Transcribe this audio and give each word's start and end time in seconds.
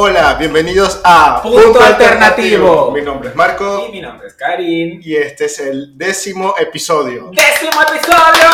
Hola, 0.00 0.34
bienvenidos 0.34 1.00
a 1.02 1.40
Punto 1.42 1.80
Alternativo. 1.82 2.92
Mi 2.92 3.02
nombre 3.02 3.30
es 3.30 3.34
Marco 3.34 3.86
Y 3.88 3.92
mi 3.92 4.00
nombre 4.00 4.28
es 4.28 4.34
Karin. 4.34 5.00
y 5.02 5.16
este 5.16 5.46
es 5.46 5.58
el 5.58 5.98
décimo 5.98 6.54
episodio. 6.56 7.30
¡Décimo 7.32 7.82
episodio! 7.82 8.48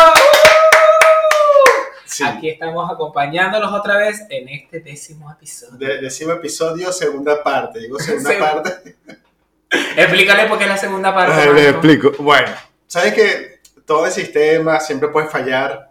Sí, 2.06 2.24
Aquí 2.24 2.48
estamos 2.48 2.90
acompañándolos 2.90 3.70
otra 3.74 3.98
vez 3.98 4.22
en 4.30 4.48
este 4.48 4.80
décimo 4.80 5.30
episodio. 5.30 5.76
de- 5.76 5.98
décimo 6.00 6.32
episodio, 6.32 6.90
segunda 6.92 7.42
parte. 7.42 7.78
Digo 7.80 7.98
segunda 7.98 8.30
Sí. 8.30 8.36
parte. 8.38 8.96
Explícale 9.96 10.46
por 10.46 10.56
qué 10.56 10.64
es 10.64 10.70
la 10.70 10.78
segunda 10.78 11.14
parte. 11.14 11.34
Ay, 11.42 11.52
les 11.52 11.66
explico. 11.68 12.12
Bueno, 12.20 12.48
sabes 12.86 13.12
que 13.12 13.60
todo 13.84 14.06
el 14.06 14.12
sistema 14.12 14.80
siempre 14.80 15.08
puede 15.08 15.28
fallar. 15.28 15.90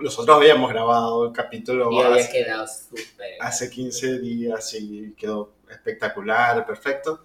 Nosotros 0.00 0.36
habíamos 0.36 0.70
grabado 0.70 1.26
el 1.26 1.32
capítulo 1.32 1.90
Y 1.92 2.00
había 2.00 2.22
hace, 2.24 2.32
quedado 2.32 2.66
súper. 2.66 3.36
hace 3.40 3.70
15 3.70 4.18
días 4.18 4.74
y 4.74 5.12
quedó 5.12 5.52
espectacular, 5.70 6.64
perfecto. 6.66 7.20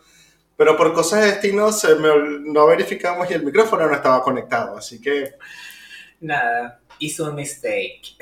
Pero 0.55 0.77
por 0.77 0.93
cosas 0.93 1.21
de 1.21 1.31
destino 1.31 1.71
se 1.71 1.95
me 1.95 2.09
no 2.41 2.67
verificamos 2.67 3.29
y 3.29 3.33
el 3.33 3.43
micrófono 3.43 3.87
no 3.87 3.95
estaba 3.95 4.21
conectado. 4.21 4.77
Así 4.77 5.01
que 5.01 5.33
Nada, 6.22 6.80
hizo 6.99 7.26
un 7.26 7.35
mistake. 7.35 8.16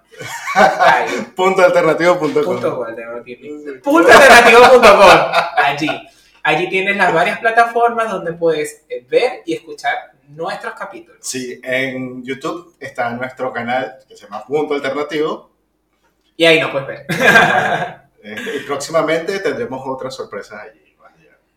Puntoalternativo.com. 1.35 2.61
Puntoalternativo.com. 3.81 5.09
Allí. 5.57 5.89
Allí 6.43 6.69
tienes 6.69 6.97
las 6.97 7.13
varias 7.13 7.39
plataformas 7.39 8.09
donde 8.09 8.33
puedes 8.33 8.83
eh, 8.89 9.05
ver 9.09 9.41
y 9.45 9.53
escuchar 9.53 10.13
nuestros 10.29 10.73
capítulos. 10.73 11.19
Sí, 11.21 11.59
en 11.63 12.23
YouTube 12.23 12.75
está 12.79 13.11
nuestro 13.11 13.53
canal 13.53 13.97
que 14.07 14.15
se 14.15 14.23
llama 14.25 14.43
Punto 14.45 14.73
Alternativo. 14.73 15.51
Y 16.35 16.45
ahí 16.45 16.59
nos 16.59 16.71
puedes 16.71 16.87
ver. 16.87 17.05
Este, 18.23 18.57
y 18.57 18.59
próximamente 18.61 19.39
tendremos 19.39 19.81
otras 19.85 20.15
sorpresas 20.15 20.59
allí. 20.61 20.79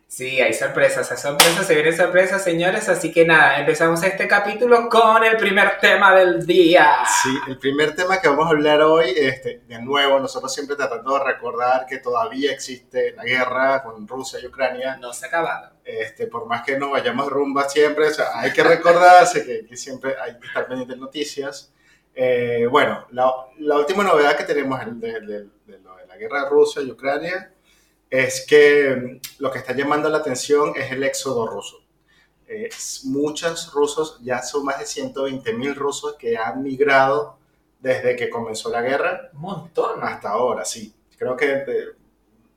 Sí, 0.07 0.39
hay 0.39 0.53
sorpresas, 0.53 1.11
hay 1.11 1.17
sorpresas, 1.17 1.65
se 1.67 1.73
vienen 1.73 1.97
sorpresas, 1.97 2.41
señores. 2.41 2.87
Así 2.87 3.11
que 3.11 3.25
nada, 3.25 3.59
empezamos 3.59 4.01
este 4.03 4.27
capítulo 4.29 4.87
con 4.87 5.23
el 5.25 5.35
primer 5.35 5.77
tema 5.81 6.15
del 6.15 6.45
día. 6.45 6.99
Sí, 7.23 7.29
el 7.49 7.57
primer 7.57 7.95
tema 7.95 8.21
que 8.21 8.29
vamos 8.29 8.45
a 8.45 8.49
hablar 8.51 8.81
hoy, 8.81 9.09
este, 9.17 9.63
de 9.67 9.81
nuevo, 9.81 10.17
nosotros 10.19 10.53
siempre 10.53 10.77
tratando 10.77 11.17
de 11.17 11.23
recordar 11.25 11.85
que 11.85 11.97
todavía 11.97 12.51
existe 12.53 13.11
la 13.13 13.23
guerra 13.25 13.83
con 13.83 14.07
Rusia 14.07 14.39
y 14.41 14.45
Ucrania. 14.47 14.95
No 15.01 15.11
se 15.11 15.25
ha 15.25 15.27
acabado. 15.27 15.71
Este, 15.83 16.27
por 16.27 16.45
más 16.45 16.61
que 16.63 16.77
nos 16.77 16.91
vayamos 16.91 17.27
rumba 17.27 17.67
siempre, 17.67 18.07
o 18.07 18.13
sea, 18.13 18.39
hay 18.39 18.53
que 18.53 18.63
recordarse 18.63 19.45
que, 19.45 19.65
que 19.65 19.75
siempre 19.75 20.15
hay 20.23 20.39
que 20.39 20.47
estar 20.47 20.65
pendiente 20.67 20.93
de 20.93 20.99
noticias. 20.99 21.73
Eh, 22.13 22.67
bueno, 22.71 23.05
la, 23.11 23.29
la 23.59 23.75
última 23.75 24.01
novedad 24.03 24.37
que 24.37 24.45
tenemos 24.45 24.79
de, 24.85 25.11
de- 25.11 25.19
de- 25.19 25.49
de 25.65 25.79
lo 25.79 25.94
de 25.94 25.94
la 26.15 26.19
guerra 26.19 26.43
de 26.43 26.49
Rusia 26.49 26.81
y 26.81 26.91
Ucrania 26.91 27.51
es 28.09 28.45
que 28.47 28.95
mm, 28.95 29.41
lo 29.43 29.51
que 29.51 29.59
está 29.59 29.73
llamando 29.73 30.09
la 30.09 30.19
atención 30.19 30.73
es 30.75 30.91
el 30.91 31.03
éxodo 31.03 31.45
ruso. 31.47 31.81
Eh, 32.47 32.69
muchos 33.05 33.73
rusos, 33.73 34.19
ya 34.23 34.41
son 34.41 34.63
más 34.65 34.79
de 34.79 34.85
120 34.85 35.53
mil 35.53 35.75
rusos 35.75 36.15
que 36.17 36.37
han 36.37 36.61
migrado 36.63 37.37
desde 37.79 38.15
que 38.15 38.29
comenzó 38.29 38.69
la 38.69 38.81
guerra 38.81 39.29
Un 39.33 39.41
montón. 39.41 40.03
hasta 40.03 40.29
ahora, 40.29 40.63
sí. 40.63 40.93
Creo 41.17 41.35
que 41.35 41.51
eh, 41.51 41.85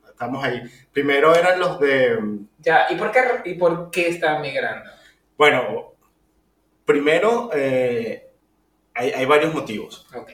estamos 0.09 0.45
ahí. 0.45 0.63
Primero 0.93 1.35
eran 1.35 1.59
los 1.59 1.81
de... 1.81 2.17
mm, 2.21 2.49
Ya, 2.59 2.87
¿y 2.91 2.97
por 2.97 3.11
qué, 3.11 3.21
y 3.45 3.55
por 3.55 3.91
qué 3.91 4.09
están 4.09 4.41
migrando? 4.43 4.91
Bueno, 5.37 5.95
primero 6.85 7.51
eh, 7.55 8.31
hay, 8.95 9.11
hay 9.11 9.27
varios 9.27 9.53
motivos. 9.55 10.07
Ok. 10.15 10.31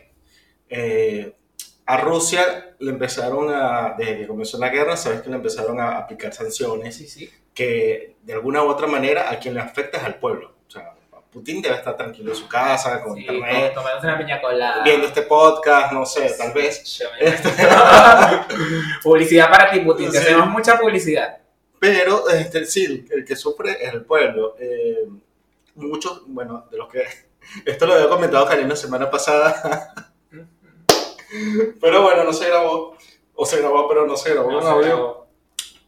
Eh, 0.68 1.34
a 1.86 1.96
Rusia 1.98 2.74
le 2.78 2.90
empezaron 2.90 3.52
a, 3.54 3.94
desde 3.98 4.18
que 4.18 4.26
comenzó 4.26 4.58
la 4.58 4.68
guerra, 4.70 4.96
sabes 4.96 5.20
que 5.22 5.28
le 5.30 5.36
empezaron 5.36 5.78
a 5.80 5.98
aplicar 5.98 6.32
sanciones 6.32 6.96
Sí, 6.96 7.06
sí. 7.08 7.30
que 7.52 8.16
de 8.22 8.32
alguna 8.32 8.62
u 8.62 8.68
otra 8.68 8.86
manera 8.86 9.30
a 9.30 9.38
quien 9.38 9.54
le 9.54 9.60
afecta 9.60 9.98
es 9.98 10.04
al 10.04 10.14
pueblo. 10.16 10.54
O 10.66 10.70
sea, 10.70 10.92
Putin 11.30 11.60
debe 11.60 11.74
estar 11.76 11.96
tranquilo 11.96 12.30
en 12.30 12.36
su 12.36 12.46
casa, 12.48 13.02
con 13.02 13.16
Sí, 13.16 13.22
internet, 13.22 13.74
tomándose 13.74 14.06
una 14.06 14.16
piña 14.18 14.40
colada. 14.40 14.82
viendo 14.84 15.06
este 15.08 15.22
podcast, 15.22 15.92
no 15.92 16.06
sé, 16.06 16.32
tal 16.38 16.52
vez. 16.52 17.02
Me- 17.20 17.34
publicidad 19.02 19.50
para 19.50 19.70
ti, 19.70 19.80
Putin. 19.80 20.10
Te 20.10 20.18
hacemos 20.18 20.48
mucha 20.48 20.78
publicidad. 20.78 21.38
Pero 21.80 22.28
este, 22.30 22.64
sí, 22.66 23.06
el 23.10 23.24
que 23.24 23.36
sufre 23.36 23.84
es 23.84 23.92
el 23.92 24.04
pueblo. 24.04 24.56
Eh, 24.58 25.06
muchos, 25.74 26.22
bueno, 26.26 26.66
de 26.70 26.78
los 26.78 26.88
que... 26.88 27.02
Esto 27.66 27.86
lo 27.86 27.94
había 27.94 28.08
comentado 28.08 28.46
Karina 28.46 28.68
la 28.70 28.76
semana 28.76 29.10
pasada. 29.10 29.92
Pero 31.80 32.02
bueno, 32.02 32.24
no 32.24 32.32
se 32.32 32.48
grabó. 32.48 32.96
O 33.34 33.44
se 33.46 33.58
grabó, 33.58 33.88
pero 33.88 34.06
no 34.06 34.16
se 34.16 34.32
grabó 34.32 34.50
No 34.52 34.58
un 34.58 34.66
audio. 34.66 35.26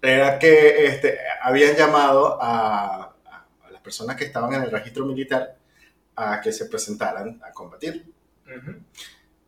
Era 0.02 0.38
que 0.38 0.86
este, 0.86 1.18
habían 1.42 1.74
llamado 1.76 2.40
a, 2.42 3.14
a- 3.24 3.46
las 3.70 3.80
personas 3.80 4.16
que 4.16 4.24
estaban 4.24 4.52
en 4.54 4.62
el 4.62 4.70
registro 4.70 5.04
militar 5.06 5.56
a 6.16 6.40
que 6.40 6.52
se 6.52 6.66
presentaran 6.66 7.40
a 7.44 7.52
combatir. 7.52 8.12
Ujú. 8.46 8.76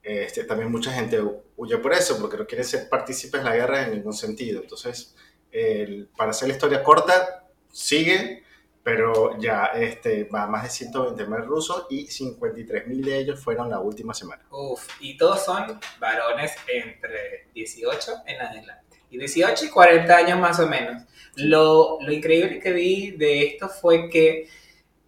Este, 0.03 0.45
también 0.45 0.71
mucha 0.71 0.93
gente 0.93 1.21
huye 1.57 1.77
por 1.79 1.93
eso, 1.93 2.19
porque 2.21 2.37
no 2.37 2.47
quieren 2.47 2.65
ser 2.67 2.89
partícipes 2.89 3.43
de 3.43 3.49
la 3.51 3.57
guerra 3.57 3.83
en 3.85 3.93
ningún 3.93 4.15
sentido. 4.15 4.61
Entonces, 4.63 5.15
el- 5.51 6.09
para 6.17 6.31
hacer 6.31 6.49
la 6.49 6.55
historia 6.55 6.83
corta, 6.83 7.45
sigue, 7.73 8.45
pero 8.89 9.39
ya 9.39 9.67
este, 9.75 10.25
va 10.25 10.47
más 10.47 10.63
de 10.65 10.71
120 10.71 11.27
mil 11.27 11.45
rusos 11.45 11.87
y 11.91 12.07
53 12.07 12.87
mil 12.87 13.05
de 13.05 13.19
ellos 13.19 13.39
fueron 13.39 13.69
la 13.69 13.81
última 13.81 14.15
semana. 14.15 14.43
Uf, 14.51 14.89
y 15.01 15.15
todos 15.19 15.45
son 15.45 15.79
varones 16.01 16.53
entre 16.67 17.49
18 17.55 18.13
en 18.27 18.41
adelante. 18.41 18.97
Y 19.11 19.19
18 19.19 19.67
y 19.67 19.69
40 19.69 20.17
años 20.17 20.39
más 20.39 20.59
o 20.61 20.67
menos. 20.67 21.03
Lo, 21.37 21.99
lo 22.01 22.13
increíble 22.13 22.59
que 22.61 22.73
vi 22.73 23.11
de 23.11 23.43
esto 23.45 23.69
fue 23.69 24.09
que 24.09 24.49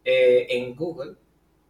eh, 0.04 0.46
en 0.50 0.74
Google 0.74 1.14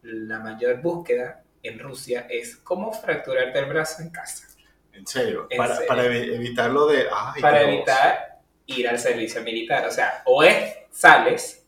la 0.01 0.39
mayor 0.39 0.81
búsqueda 0.81 1.43
en 1.63 1.79
Rusia 1.79 2.27
es 2.29 2.57
cómo 2.57 2.91
fracturarte 2.91 3.57
el 3.59 3.65
brazo 3.65 4.01
en 4.01 4.09
casa. 4.09 4.47
En 4.91 5.07
serio, 5.07 5.47
¿En 5.49 5.57
para, 5.57 5.75
serio? 5.75 5.87
para 5.87 6.03
evi- 6.05 6.35
evitar 6.35 6.69
lo 6.71 6.87
de... 6.87 7.05
ay, 7.13 7.41
para 7.41 7.61
evitar 7.61 8.39
ir 8.65 8.87
al 8.89 8.99
servicio 8.99 9.41
militar. 9.43 9.87
O 9.87 9.91
sea, 9.91 10.21
o 10.25 10.43
es 10.43 10.73
sales 10.91 11.60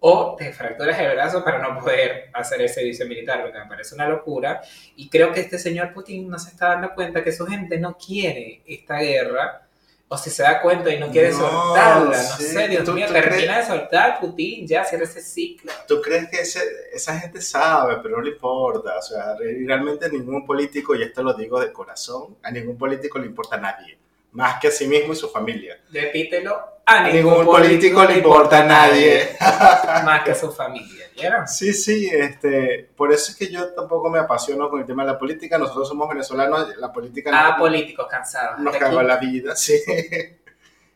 o 0.00 0.34
te 0.36 0.52
fracturas 0.52 0.98
el 0.98 1.12
brazo 1.14 1.44
para 1.44 1.58
no 1.58 1.78
poder 1.78 2.30
hacer 2.32 2.60
el 2.62 2.68
servicio 2.68 3.06
militar, 3.06 3.44
lo 3.44 3.52
que 3.52 3.58
me 3.58 3.66
parece 3.66 3.94
una 3.94 4.08
locura. 4.08 4.60
Y 4.96 5.08
creo 5.08 5.32
que 5.32 5.40
este 5.40 5.58
señor 5.58 5.92
Putin 5.92 6.28
no 6.28 6.38
se 6.38 6.50
está 6.50 6.68
dando 6.68 6.94
cuenta 6.94 7.22
que 7.22 7.32
su 7.32 7.46
gente 7.46 7.78
no 7.78 7.96
quiere 7.98 8.62
esta 8.66 8.98
guerra. 8.98 9.66
O 10.12 10.16
si 10.18 10.28
se 10.28 10.42
da 10.42 10.60
cuenta 10.60 10.92
y 10.92 10.98
no 10.98 11.08
quiere 11.08 11.30
No, 11.30 11.36
soltarla, 11.38 12.16
no 12.20 12.36
sí. 12.36 12.42
sé, 12.42 12.66
Dios 12.66 12.82
¿Tú- 12.82 12.94
mío, 12.94 13.06
termina 13.12 13.58
de 13.58 13.64
soltar 13.64 14.18
Putin, 14.18 14.66
ya 14.66 14.84
cierra 14.84 15.04
ese 15.04 15.20
ciclo. 15.22 15.70
¿Tú 15.86 16.00
crees 16.02 16.28
que 16.28 16.40
ese- 16.40 16.88
esa 16.92 17.16
gente 17.20 17.40
sabe, 17.40 17.98
pero 18.02 18.16
no 18.16 18.22
le 18.24 18.30
importa? 18.32 18.96
O 18.98 19.02
sea, 19.02 19.36
re- 19.36 19.62
realmente 19.64 20.10
ningún 20.10 20.44
político, 20.44 20.96
y 20.96 21.02
esto 21.04 21.22
lo 21.22 21.32
digo 21.34 21.60
de 21.60 21.70
corazón, 21.72 22.38
a 22.42 22.50
ningún 22.50 22.76
político 22.76 23.20
le 23.20 23.26
importa 23.26 23.54
a 23.54 23.60
nadie, 23.60 23.98
más 24.32 24.58
que 24.60 24.66
a 24.66 24.70
sí 24.72 24.88
mismo 24.88 25.12
y 25.12 25.16
su 25.16 25.28
familia. 25.28 25.78
Repítelo, 25.92 26.79
a 26.90 27.02
ningún 27.08 27.44
político 27.44 28.04
le 28.04 28.18
importa 28.18 28.60
a 28.60 28.64
nadie. 28.64 29.36
Más 30.04 30.22
que 30.24 30.32
a 30.32 30.34
su 30.34 30.50
familia, 30.50 31.06
¿vieron? 31.14 31.46
Sí, 31.46 31.72
sí, 31.72 32.10
este, 32.12 32.90
por 32.96 33.12
eso 33.12 33.30
es 33.32 33.36
que 33.38 33.50
yo 33.50 33.72
tampoco 33.74 34.10
me 34.10 34.18
apasiono 34.18 34.68
con 34.68 34.80
el 34.80 34.86
tema 34.86 35.04
de 35.04 35.12
la 35.12 35.18
política. 35.18 35.58
Nosotros 35.58 35.88
somos 35.88 36.08
venezolanos, 36.08 36.76
la 36.76 36.92
política 36.92 37.30
Ah, 37.32 37.50
nos, 37.50 37.58
políticos 37.58 38.06
cansados. 38.10 38.58
nos 38.58 38.76
cagó 38.76 39.02
la 39.02 39.16
vida, 39.16 39.54
sí. 39.56 39.80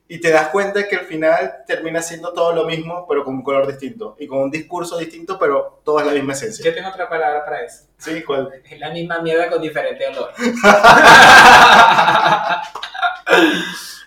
Y 0.07 0.21
te 0.21 0.31
das 0.31 0.49
cuenta 0.49 0.87
que 0.87 0.97
al 0.97 1.07
final 1.07 1.65
termina 1.67 2.03
siendo 2.03 2.31
todo 2.35 2.53
lo 2.53 2.67
mismo, 2.67 3.07
pero 3.09 3.25
con 3.25 3.37
un 3.37 3.43
color 3.43 3.67
distinto. 3.67 4.17
Y 4.19 4.27
con 4.27 4.39
un 4.39 4.51
discurso 4.51 4.99
distinto, 4.99 5.39
pero 5.39 5.81
todo 5.83 5.99
es 6.01 6.05
la 6.07 6.13
misma 6.13 6.35
esencia. 6.35 6.63
Yo 6.63 6.75
tengo 6.75 6.91
otra 6.91 7.09
palabra 7.09 7.43
para 7.43 7.65
eso. 7.65 7.85
Sí, 7.97 8.23
¿cuál? 8.23 8.51
Es 8.71 8.79
la 8.79 8.91
misma 8.91 9.23
mierda 9.23 9.49
con 9.49 9.63
diferente 9.63 10.07
olor. 10.07 10.31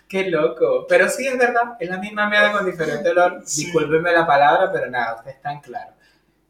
Qué 0.07 0.29
loco. 0.29 0.85
Pero 0.87 1.09
sí, 1.09 1.27
es 1.27 1.37
verdad. 1.37 1.75
Es 1.79 1.89
la 1.89 1.97
misma 1.97 2.29
mierda 2.29 2.51
con 2.53 2.65
diferente 2.65 3.09
olor. 3.09 3.41
Sí. 3.45 3.65
Discúlpenme 3.65 4.11
la 4.11 4.25
palabra, 4.25 4.71
pero 4.71 4.89
nada, 4.89 5.15
ustedes 5.15 5.35
están 5.35 5.59
claros. 5.59 5.95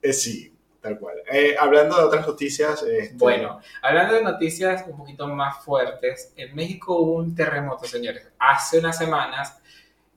Eh, 0.01 0.13
sí. 0.13 0.53
tal 0.79 0.99
cual. 0.99 1.17
Eh, 1.31 1.55
hablando 1.59 1.97
de 1.97 2.03
otras 2.03 2.27
noticias. 2.27 2.83
Este, 2.83 3.15
Bueno, 3.15 3.59
hablando 3.81 4.13
de 4.13 4.21
noticias 4.21 4.85
un 4.87 4.97
poquito 4.97 5.27
más 5.27 5.63
fuertes, 5.63 6.33
en 6.35 6.55
México 6.55 6.95
hubo 6.95 7.13
un 7.13 7.33
terremoto, 7.35 7.85
señores. 7.85 8.27
Hace 8.37 8.79
unas 8.79 8.97
semanas, 8.97 9.57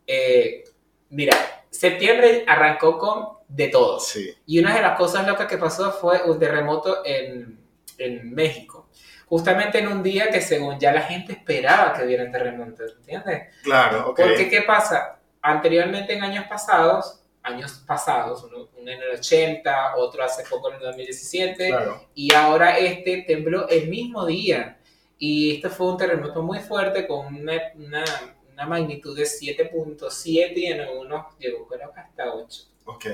eh, 0.07 0.65
mira, 1.09 1.35
septiembre 1.71 2.45
arrancó 2.47 2.99
con 2.99 3.41
de 3.49 3.69
todo. 3.69 3.99
Sí. 4.01 4.33
Y 4.47 4.61
una 4.61 4.75
de 4.75 4.83
las 4.83 4.97
cosas 4.97 5.27
locas 5.27 5.47
que 5.49 5.59
pasó 5.59 5.91
fue 5.91 6.23
un 6.25 6.39
terremoto 6.39 7.03
en, 7.05 7.59
en 7.99 8.33
México. 8.33 8.80
Justamente 9.31 9.79
en 9.79 9.87
un 9.89 10.03
día 10.03 10.29
que 10.29 10.41
según 10.43 10.79
ya 10.79 10.93
la 10.93 11.03
gente 11.03 11.33
esperaba 11.33 11.95
que 11.95 12.05
hubiera 12.05 12.25
un 12.25 12.33
terremoto, 12.33 12.83
¿entiendes? 12.85 13.55
Claro, 13.63 14.11
ok. 14.11 14.21
Porque, 14.21 14.51
¿qué 14.51 14.63
pasa? 14.63 15.21
Anteriormente, 15.41 16.13
en 16.15 16.23
años 16.25 16.45
pasados, 16.49 17.23
años 17.43 17.83
pasados, 17.87 18.43
uno, 18.45 18.69
uno 18.77 18.91
en 18.91 19.01
el 19.01 19.11
80, 19.13 19.97
otro 19.97 20.23
hace 20.25 20.43
poco 20.51 20.69
en 20.71 20.75
el 20.77 20.81
2017, 20.83 21.69
Claro. 21.69 22.09
y 22.15 22.35
ahora 22.35 22.77
este 22.77 23.25
tembló 23.27 23.69
el 23.69 23.89
mismo 23.89 24.27
día. 24.27 24.77
Y 25.17 25.55
este 25.57 25.69
fue 25.69 25.87
un 25.93 25.97
terremoto 25.97 26.43
muy 26.43 26.59
fuerte 26.59 27.07
con 27.07 27.27
una, 27.27 27.55
una, 27.77 28.05
una 28.53 28.67
magnitud 28.67 29.17
de 29.17 29.25
7.7 29.25 30.53
y 30.57 30.67
en 30.67 30.81
algunos 30.81 31.39
llegó 31.39 31.67
creo 31.69 31.93
que 31.93 32.01
hasta 32.01 32.35
8. 32.35 32.63
Ok. 32.87 33.07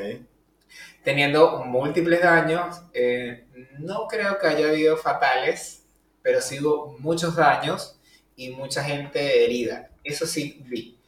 Teniendo 1.04 1.62
múltiples 1.64 2.22
daños, 2.22 2.80
eh, 2.92 3.44
no 3.78 4.06
creo 4.08 4.38
que 4.38 4.46
haya 4.46 4.68
habido 4.68 4.96
fatales, 4.96 5.85
pero 6.26 6.40
sí 6.40 6.58
hubo 6.58 6.96
muchos 6.98 7.36
daños 7.36 8.00
y 8.34 8.50
mucha 8.50 8.82
gente 8.82 9.44
herida. 9.44 9.90
Eso 10.02 10.26
sí 10.26 10.60
vi. 10.66 10.98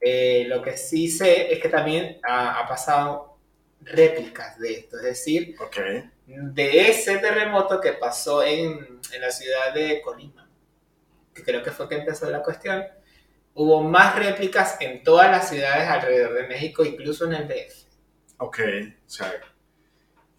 Eh, 0.00 0.46
lo 0.48 0.60
que 0.62 0.76
sí 0.76 1.06
sé 1.08 1.52
es 1.52 1.60
que 1.60 1.68
también 1.68 2.18
ha, 2.24 2.58
ha 2.58 2.66
pasado 2.66 3.38
réplicas 3.82 4.58
de 4.58 4.72
esto, 4.72 4.96
es 4.96 5.04
decir, 5.04 5.54
Ok. 5.60 5.76
de 6.26 6.88
ese 6.90 7.18
terremoto 7.18 7.80
que 7.80 7.92
pasó 7.92 8.42
en, 8.42 8.98
en 9.12 9.20
la 9.20 9.30
ciudad 9.30 9.72
de 9.72 10.02
Colima, 10.02 10.50
que 11.32 11.44
creo 11.44 11.62
que 11.62 11.70
fue 11.70 11.88
que 11.88 11.94
empezó 11.96 12.28
la 12.28 12.42
cuestión, 12.42 12.84
hubo 13.54 13.80
más 13.84 14.16
réplicas 14.16 14.76
en 14.80 15.04
todas 15.04 15.30
las 15.30 15.48
ciudades 15.50 15.88
alrededor 15.88 16.34
de 16.34 16.48
México, 16.48 16.84
incluso 16.84 17.26
en 17.26 17.34
el 17.34 17.46
DF. 17.46 17.84
Ok. 18.38 18.58
O 19.06 19.10
sea, 19.10 19.32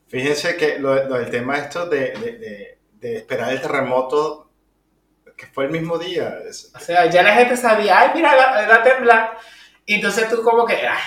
fíjense 0.07 0.55
que 0.57 0.79
lo, 0.79 0.95
lo 1.07 1.15
del 1.17 1.29
tema 1.29 1.57
esto 1.57 1.87
de, 1.87 2.11
de, 2.13 2.37
de, 2.37 2.74
de 3.11 3.17
esperar 3.17 3.51
el 3.51 3.61
terremoto, 3.61 4.49
que 5.37 5.45
fue 5.47 5.65
el 5.65 5.71
mismo 5.71 5.97
día. 5.97 6.39
es- 6.47 6.71
O 6.75 6.79
sea, 6.79 7.09
ya 7.09 7.21
la 7.23 7.33
gente 7.35 7.57
sabía, 7.57 7.99
ay, 7.99 8.11
mira, 8.15 8.35
va, 8.35 8.67
va 8.67 8.75
a 8.75 8.83
temblar. 8.83 9.37
Y 9.85 9.95
entonces 9.95 10.29
tú 10.29 10.41
como 10.43 10.65
que, 10.65 10.87
ah, 10.87 10.97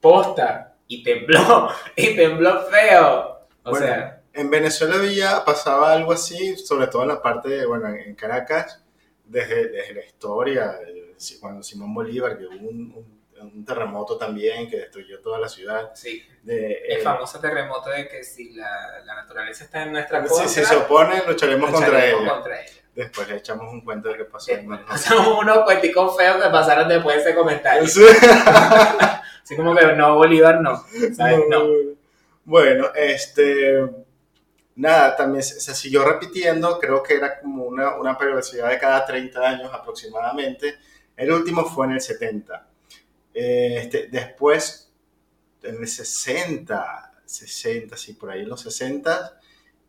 posta, 0.00 0.74
y 0.88 1.02
tembló, 1.02 1.70
y 1.96 2.14
tembló 2.16 2.62
feo. 2.66 3.46
O 3.64 3.70
Bueno, 3.70 3.86
sea, 3.86 4.20
En 4.34 4.50
Venezuela 4.50 4.96
había, 4.96 5.44
pasaba 5.44 5.92
algo 5.92 6.12
así, 6.12 6.56
sobre 6.56 6.86
todo 6.88 7.02
en 7.02 7.08
la 7.08 7.22
parte, 7.22 7.48
de, 7.50 7.66
bueno, 7.66 7.88
en 7.88 8.14
Caracas, 8.14 8.82
desde, 9.24 9.68
desde 9.68 9.94
la 9.94 10.04
historia, 10.04 10.78
cuando 11.40 11.62
Simón 11.62 11.94
Bolívar, 11.94 12.36
que 12.38 12.46
hubo 12.46 12.68
un, 12.68 12.92
un- 12.96 13.21
un 13.42 13.64
terremoto 13.64 14.16
también 14.16 14.68
que 14.68 14.78
destruyó 14.78 15.20
toda 15.20 15.38
la 15.38 15.48
ciudad. 15.48 15.90
sí, 15.94 16.22
De, 16.42 16.82
el 16.88 17.00
eh, 17.00 17.02
famoso 17.02 17.40
terremoto 17.40 17.90
de 17.90 18.08
que 18.08 18.24
si 18.24 18.54
la, 18.54 19.00
la 19.04 19.14
naturaleza 19.14 19.64
está 19.64 19.82
en 19.82 19.92
nuestra 19.92 20.24
contra, 20.24 20.48
si 20.48 20.64
se 20.64 20.76
opone, 20.76 21.22
lucharemos 21.26 21.70
contra 21.70 22.06
ella. 22.06 22.28
contra 22.28 22.60
ella. 22.62 22.82
Después 22.94 23.26
le 23.28 23.36
echamos 23.36 23.72
un 23.72 23.80
cuento 23.80 24.10
de 24.10 24.18
qué 24.18 24.24
pasó. 24.24 24.52
Son 24.98 25.38
unos 25.38 25.58
cuenticos 25.60 26.16
feos 26.16 26.42
que 26.42 26.50
pasaron 26.50 26.88
después 26.88 27.16
de 27.16 27.22
ese 27.22 27.34
comentario. 27.34 27.86
Sí. 27.86 28.04
Así 29.42 29.56
como 29.56 29.74
que 29.74 29.86
no, 29.94 30.16
Bolívar 30.16 30.60
no. 30.60 30.84
¿sabes? 31.16 31.40
No. 31.48 31.64
Bueno, 32.44 32.88
este. 32.94 33.88
Nada, 34.74 35.16
también 35.16 35.42
se, 35.42 35.60
se 35.60 35.74
siguió 35.74 36.04
repitiendo, 36.04 36.78
creo 36.78 37.02
que 37.02 37.16
era 37.16 37.40
como 37.40 37.64
una, 37.64 37.96
una 37.96 38.16
periodicidad 38.16 38.70
de 38.70 38.78
cada 38.78 39.04
30 39.04 39.40
años 39.40 39.70
aproximadamente. 39.72 40.78
El 41.16 41.30
último 41.32 41.64
fue 41.64 41.86
en 41.86 41.92
el 41.92 42.00
70. 42.00 42.66
Eh, 43.34 43.76
Este, 43.78 44.08
después, 44.08 44.90
en 45.62 45.76
el 45.76 45.88
60, 45.88 47.12
60, 47.24 47.96
sí, 47.96 48.14
por 48.14 48.30
ahí 48.30 48.42
en 48.42 48.48
los 48.48 48.60
60, 48.62 49.38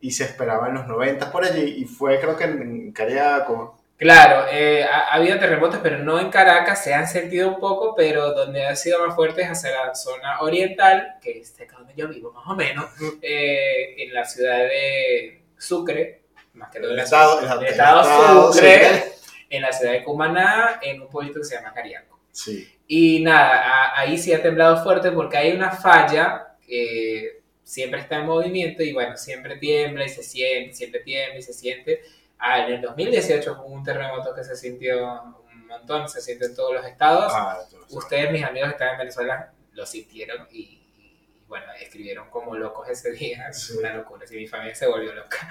y 0.01 0.11
se 0.11 0.23
esperaba 0.25 0.67
en 0.67 0.75
los 0.75 0.87
90 0.87 1.31
por 1.31 1.43
allí, 1.45 1.61
y 1.77 1.85
fue 1.85 2.19
creo 2.19 2.35
que 2.37 2.43
en 2.45 2.91
Cariaco. 2.91 3.79
Claro, 3.97 4.47
eh, 4.51 4.83
ha, 4.83 5.09
ha 5.09 5.13
habido 5.13 5.39
terremotos, 5.39 5.79
pero 5.81 5.99
no 5.99 6.19
en 6.19 6.29
Caracas, 6.29 6.83
se 6.83 6.93
han 6.93 7.07
sentido 7.07 7.47
un 7.49 7.59
poco, 7.59 7.95
pero 7.95 8.33
donde 8.33 8.65
ha 8.65 8.75
sido 8.75 9.05
más 9.05 9.15
fuerte 9.15 9.43
es 9.43 9.49
hacia 9.49 9.71
la 9.71 9.95
zona 9.95 10.41
oriental, 10.41 11.15
que 11.21 11.39
es 11.39 11.53
cerca 11.53 11.77
donde 11.77 11.93
yo 11.95 12.09
vivo 12.09 12.31
más 12.33 12.45
o 12.47 12.55
menos, 12.55 12.85
eh, 13.21 13.95
en 14.03 14.13
la 14.13 14.25
ciudad 14.25 14.57
de 14.57 15.41
Sucre, 15.57 16.23
más 16.53 16.69
que 16.69 16.79
todo 16.79 16.87
en 16.89 16.91
El 16.91 16.97
la 16.97 17.03
estado, 17.03 17.39
ciudad- 17.39 17.61
el 17.63 17.67
estado 17.69 18.51
Sucre, 18.53 18.73
Sucre. 18.85 19.03
en 19.49 19.61
la 19.61 19.71
ciudad 19.71 19.91
de 19.93 20.03
Cumaná, 20.03 20.79
en 20.81 21.01
un 21.01 21.07
pueblito 21.09 21.39
que 21.39 21.45
se 21.45 21.55
llama 21.55 21.73
Cariaco. 21.73 22.19
Sí, 22.31 22.72
Y 22.87 23.21
nada, 23.21 23.61
a- 23.95 23.99
ahí 24.01 24.17
sí 24.17 24.33
ha 24.33 24.41
temblado 24.41 24.83
fuerte 24.83 25.11
porque 25.11 25.37
hay 25.37 25.51
una 25.53 25.71
falla 25.71 26.55
que 26.65 27.41
siempre 27.63 27.99
está 28.01 28.17
en 28.17 28.25
movimiento 28.25 28.83
y 28.83 28.93
bueno, 28.93 29.15
siempre 29.17 29.57
tiembla 29.57 30.05
y 30.05 30.09
se 30.09 30.23
siente, 30.23 30.73
siempre 30.75 30.99
tiembla 31.01 31.39
y 31.39 31.41
se 31.41 31.53
siente. 31.53 32.01
Ah, 32.39 32.65
en 32.67 32.73
el 32.73 32.81
2018 32.81 33.53
hubo 33.53 33.73
un 33.73 33.83
terremoto 33.83 34.33
que 34.35 34.43
se 34.43 34.55
sintió 34.55 35.21
un 35.53 35.67
montón, 35.67 36.09
se 36.09 36.21
siente 36.21 36.45
en 36.45 36.55
todos 36.55 36.73
los 36.73 36.85
estados. 36.85 37.31
Ah, 37.33 37.59
Ustedes, 37.89 38.31
mis 38.31 38.43
amigos 38.43 38.69
que 38.69 38.73
están 38.73 38.89
en 38.93 38.97
Venezuela, 38.99 39.53
lo 39.71 39.85
sintieron 39.85 40.47
y, 40.51 40.59
y, 40.97 41.29
bueno, 41.47 41.65
escribieron 41.79 42.29
como 42.29 42.55
locos 42.55 42.89
ese 42.89 43.11
día. 43.11 43.47
Es 43.49 43.63
Sí. 43.67 43.77
una 43.77 43.93
locura, 43.93 44.27
sí, 44.27 44.35
mi 44.35 44.47
familia 44.47 44.75
se 44.75 44.87
volvió 44.87 45.13
loca. 45.13 45.47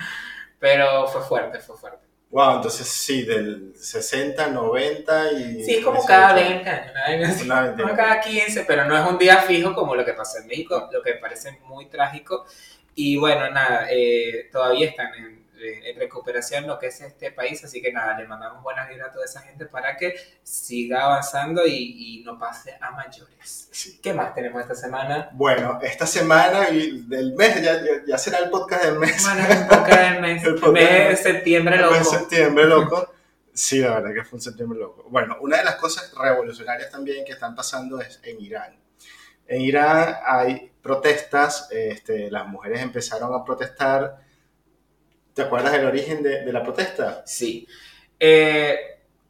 Pero 0.58 1.08
fue 1.08 1.22
fuerte, 1.22 1.58
fue 1.60 1.76
fuerte. 1.78 2.06
Wow, 2.32 2.56
entonces 2.56 2.88
sí, 2.88 3.24
del 3.24 3.74
60, 3.76 4.48
90 4.48 5.32
y... 5.32 5.64
Sí, 5.64 5.74
es 5.74 5.84
como 5.84 6.00
18. 6.00 6.06
cada 6.08 6.32
20 6.32 6.70
años. 6.70 7.42
Una 7.42 7.54
vaina. 7.60 7.82
Como 7.82 7.94
cada 7.94 8.20
15, 8.22 8.64
pero 8.66 8.86
no 8.86 8.96
es 8.96 9.06
un 9.06 9.18
día 9.18 9.36
fijo 9.42 9.74
como 9.74 9.94
lo 9.94 10.02
que 10.02 10.14
pasó 10.14 10.38
en 10.38 10.46
México, 10.46 10.88
lo 10.90 11.02
que 11.02 11.12
me 11.12 11.20
parece 11.20 11.60
muy 11.66 11.90
trágico. 11.90 12.46
Y 12.94 13.18
bueno, 13.18 13.50
nada, 13.50 13.86
eh, 13.90 14.48
todavía 14.50 14.88
están 14.88 15.14
en, 15.14 15.41
en 15.62 15.98
recuperación 15.98 16.66
lo 16.66 16.78
que 16.78 16.88
es 16.88 17.00
este 17.00 17.30
país, 17.30 17.62
así 17.64 17.80
que 17.80 17.92
nada, 17.92 18.18
le 18.18 18.26
mandamos 18.26 18.62
buenas 18.62 18.88
vibras 18.88 19.08
a 19.10 19.12
toda 19.12 19.24
esa 19.24 19.40
gente 19.40 19.66
para 19.66 19.96
que 19.96 20.14
siga 20.42 21.04
avanzando 21.04 21.66
y, 21.66 22.18
y 22.20 22.24
no 22.24 22.38
pase 22.38 22.76
a 22.80 22.90
mayores. 22.90 23.68
Sí. 23.70 23.98
¿Qué 24.02 24.12
más 24.12 24.34
tenemos 24.34 24.60
esta 24.60 24.74
semana? 24.74 25.30
Bueno, 25.32 25.78
esta 25.82 26.06
semana 26.06 26.70
y 26.70 27.02
del 27.06 27.34
mes, 27.34 27.62
ya, 27.62 27.80
ya, 28.06 28.18
será 28.18 28.38
el 28.38 28.50
podcast 28.50 28.84
del 28.84 28.98
mes. 28.98 29.22
Bueno, 29.24 29.60
un 29.60 29.68
poco 29.68 29.96
del 29.96 30.20
mes, 30.20 30.42
El 30.42 30.48
el 30.54 30.60
podcast 30.60 30.74
mes 30.74 31.08
de 31.08 31.16
septiembre, 31.16 31.76
El 31.76 31.80
mes 31.82 31.90
de 31.90 31.98
loco. 31.98 32.10
septiembre, 32.10 32.64
loco. 32.66 33.14
Sí, 33.54 33.80
la 33.80 34.00
verdad 34.00 34.14
que 34.14 34.24
fue 34.24 34.38
un 34.38 34.42
septiembre 34.42 34.78
loco. 34.78 35.06
Bueno, 35.10 35.36
una 35.40 35.58
de 35.58 35.64
las 35.64 35.76
cosas 35.76 36.12
revolucionarias 36.18 36.90
también 36.90 37.24
que 37.24 37.32
están 37.32 37.54
pasando 37.54 38.00
es 38.00 38.20
en 38.22 38.40
Irán. 38.40 38.76
En 39.46 39.60
Irán 39.60 40.16
hay 40.24 40.72
protestas, 40.82 41.68
este, 41.70 42.30
las 42.30 42.46
mujeres 42.46 42.80
empezaron 42.80 43.34
a 43.34 43.44
protestar. 43.44 44.18
¿Te 45.34 45.42
acuerdas 45.42 45.72
del 45.72 45.86
origen 45.86 46.22
de, 46.22 46.42
de 46.44 46.52
la 46.52 46.62
protesta? 46.62 47.22
Sí. 47.26 47.66
Eh, 48.18 48.78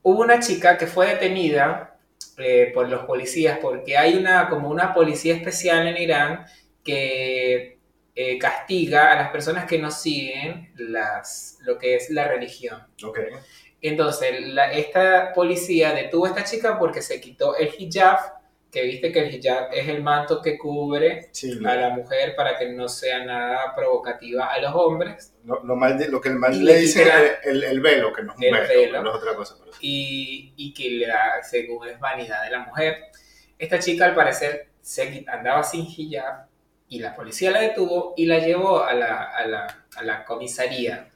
hubo 0.03 0.21
una 0.23 0.41
chica 0.41 0.77
que 0.77 0.87
fue 0.87 1.07
detenida 1.09 1.97
eh, 2.39 2.71
por 2.75 2.89
los 2.89 3.05
policías 3.05 3.59
porque 3.61 3.97
hay 3.97 4.15
una 4.15 4.49
como 4.49 4.69
una 4.69 4.93
policía 4.95 5.35
especial 5.37 5.87
en 5.87 5.97
Irán 5.97 6.47
que 6.85 7.79
eh, 8.15 8.39
castiga 8.39 9.13
a 9.13 9.17
las 9.17 9.31
personas 9.31 9.65
que 9.67 9.79
no 9.79 9.91
siguen 9.91 10.73
las, 10.77 11.59
lo 11.63 11.79
que 11.79 11.95
es 11.97 12.11
la 12.11 12.27
religión. 12.29 12.83
Ok. 13.05 13.21
Entonces, 13.81 14.49
la- 14.49 14.73
esta 14.73 15.33
policía 15.33 15.93
detuvo 15.93 16.27
a 16.27 16.29
esta 16.31 16.45
chica 16.45 16.79
porque 16.79 17.03
se 17.03 17.21
quitó 17.21 17.57
el 17.57 17.71
hijab, 17.79 18.19
que 18.73 18.83
viste 18.83 19.13
que 19.13 19.21
el 19.21 19.35
hijab 19.35 19.69
es 19.73 19.87
el 19.89 20.03
manto 20.03 20.41
que 20.43 20.59
cubre 20.59 21.29
Sí, 21.33 21.61
a 21.65 21.75
la 21.77 21.91
mujer 21.91 22.35
para 22.35 22.59
que 22.59 22.71
no 22.71 22.89
sea 22.89 23.25
nada 23.25 23.75
provocativa 23.77 24.47
a 24.47 24.59
los 24.61 24.75
hombres. 24.75 25.35
lo, 25.45 25.63
lo 25.63 25.77
mal 25.77 25.99
de- 25.99 26.09
lo 26.09 26.21
que 26.23 26.31
el 26.31 26.37
mal 26.37 26.53
le 26.65 26.81
quita 26.81 27.23
es 27.23 27.39
el, 27.45 27.63
el 27.65 27.81
velo, 27.81 28.13
que 28.15 28.23
no 28.23 28.33
es 28.33 28.39
un 28.39 28.45
el 28.45 28.53
velo, 28.55 28.81
velo. 28.93 29.03
no 29.03 29.11
es 29.11 29.17
otra 29.17 29.35
cosa. 29.37 29.57
Pero 29.61 29.73
y, 29.81 30.55
y 30.57 30.73
que 30.75 30.91
le 30.91 31.07
da, 31.07 31.43
según 31.43 31.87
es 31.89 32.01
vanidad 32.01 32.43
de 32.45 32.51
la 32.51 32.61
mujer. 32.61 32.97
Esta 33.59 33.79
chica 33.79 34.07
al 34.07 34.15
parecer 34.15 34.71
se 34.81 35.25
andaba 35.29 35.63
sin 35.63 35.87
hijab 35.87 36.47
y 36.89 36.99
la 36.99 37.15
policía 37.15 37.51
la 37.51 37.61
detuvo 37.61 38.15
y 38.17 38.27
la 38.27 38.39
llevó 38.39 38.83
a 38.85 38.95
la, 38.95 39.25
a 39.37 39.47
la, 39.47 39.85
a 39.97 40.03
la 40.03 40.25
comisaría. 40.25 41.09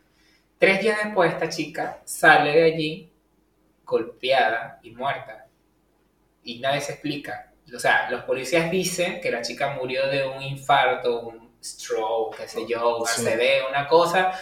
Tres 0.58 0.80
días 0.82 0.98
después 1.04 1.32
esta 1.32 1.48
chica 1.48 2.00
sale 2.04 2.52
de 2.52 2.62
allí 2.64 3.12
golpeada 3.84 4.78
y 4.82 4.90
muerta 4.90 5.46
y 6.42 6.60
nadie 6.60 6.80
se 6.80 6.92
explica. 6.92 7.45
O 7.74 7.78
sea, 7.78 8.08
los 8.10 8.22
policías 8.24 8.70
dicen 8.70 9.20
que 9.20 9.30
la 9.30 9.42
chica 9.42 9.70
murió 9.80 10.06
de 10.06 10.26
un 10.26 10.42
infarto, 10.42 11.20
un 11.20 11.50
stroke, 11.62 12.36
qué 12.38 12.48
sé 12.48 12.66
yo, 12.68 12.98
un 12.98 13.06
Sí. 13.06 13.26
ACV, 13.26 13.68
una 13.70 13.88
cosa 13.88 14.32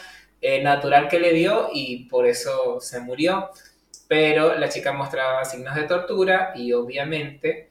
eh, 0.41 0.63
natural 0.63 1.09
que 1.09 1.19
le 1.19 1.33
dio 1.33 1.69
y 1.73 2.05
por 2.05 2.27
eso 2.27 2.79
se 2.81 3.01
murió. 3.01 3.51
Pero 4.09 4.55
la 4.59 4.69
chica 4.69 4.93
mostraba 4.93 5.45
signos 5.45 5.75
de 5.75 5.85
tortura 5.85 6.53
y 6.55 6.73
obviamente 6.75 7.71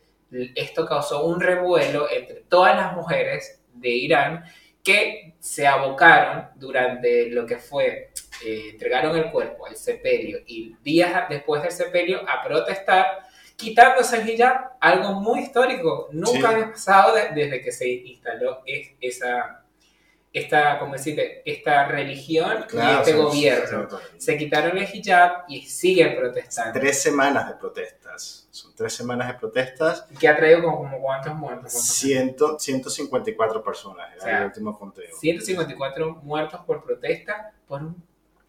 esto 0.55 0.85
causó 0.87 1.25
un 1.25 1.39
revuelo 1.39 2.09
entre 2.09 2.41
todas 2.49 2.75
las 2.75 2.93
mujeres 2.93 3.61
de 3.73 3.89
Irán 3.89 4.43
que 4.83 5.35
se 5.39 5.67
abocaron 5.67 6.49
durante 6.55 7.29
lo 7.29 7.45
que 7.45 7.57
fue, 7.57 8.11
eh, 8.45 8.69
entregaron 8.71 9.15
el 9.15 9.31
cuerpo 9.31 9.67
al 9.67 9.75
sepelio 9.77 10.39
y 10.47 10.75
días 10.83 11.29
después 11.29 11.61
del 11.61 11.71
sepelio 11.71 12.21
a 12.27 12.43
protestar 12.43 13.19
quitándose 13.55 14.21
el 14.21 14.29
hijab, 14.29 14.71
algo 14.79 15.13
muy 15.21 15.41
histórico. 15.41 16.09
Nunca 16.11 16.39
Sí. 16.39 16.45
había 16.45 16.71
pasado 16.71 17.15
de- 17.15 17.29
desde 17.29 17.61
que 17.61 17.71
se 17.71 17.87
instaló 17.89 18.61
es- 18.65 18.91
esa, 18.99 19.63
esta, 20.31 20.79
¿cómo 20.79 20.93
decirte? 20.93 21.43
esta 21.45 21.85
religión 21.87 22.65
y 22.73 22.77
este 22.99 23.13
gobierno. 23.13 23.87
Se 24.17 24.35
quitaron 24.37 24.77
el 24.77 24.87
hijab 24.91 25.43
y 25.47 25.61
siguen 25.61 26.15
protestando. 26.17 26.79
Tres 26.79 27.01
semanas 27.01 27.47
de 27.47 27.55
protestas. 27.55 28.47
Son 28.49 28.73
tres 28.75 28.93
semanas 28.93 29.27
de 29.27 29.33
protestas. 29.35 30.05
Que 30.19 30.27
ha 30.27 30.35
traído 30.35 30.63
como, 30.63 30.77
como 30.79 30.99
cuántos 31.01 31.33
muertos. 31.35 31.71
¿Cuántos? 31.71 31.87
Ciento, 31.95 32.59
154 32.59 33.63
personas. 33.63 34.09
O 34.17 34.21
sea, 34.21 34.39
el 34.39 34.45
último 34.45 34.77
conteo. 34.77 35.15
154 35.19 36.15
muertos 36.23 36.61
por 36.65 36.83
protesta 36.83 37.51
por 37.67 37.81
un 37.83 38.03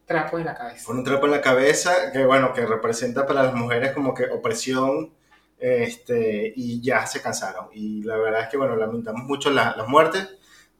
trapo 0.06 0.38
de 0.38 0.44
la 0.44 0.54
cabeza. 0.54 0.84
Con 0.86 0.98
un 0.98 1.04
trapo 1.04 1.26
en 1.26 1.32
la 1.32 1.40
cabeza 1.40 2.12
que, 2.12 2.24
bueno, 2.24 2.52
que 2.52 2.66
representa 2.66 3.26
para 3.26 3.42
las 3.44 3.54
mujeres 3.54 3.92
como 3.92 4.14
que 4.14 4.24
opresión 4.24 5.12
este, 5.58 6.52
y 6.56 6.82
ya 6.82 7.06
se 7.06 7.22
cansaron. 7.22 7.68
Y 7.72 8.02
la 8.02 8.16
verdad 8.16 8.42
es 8.42 8.48
que, 8.48 8.56
bueno, 8.56 8.76
lamentamos 8.76 9.22
mucho 9.24 9.50
la- 9.50 9.74
las 9.76 9.88
muertes, 9.88 10.28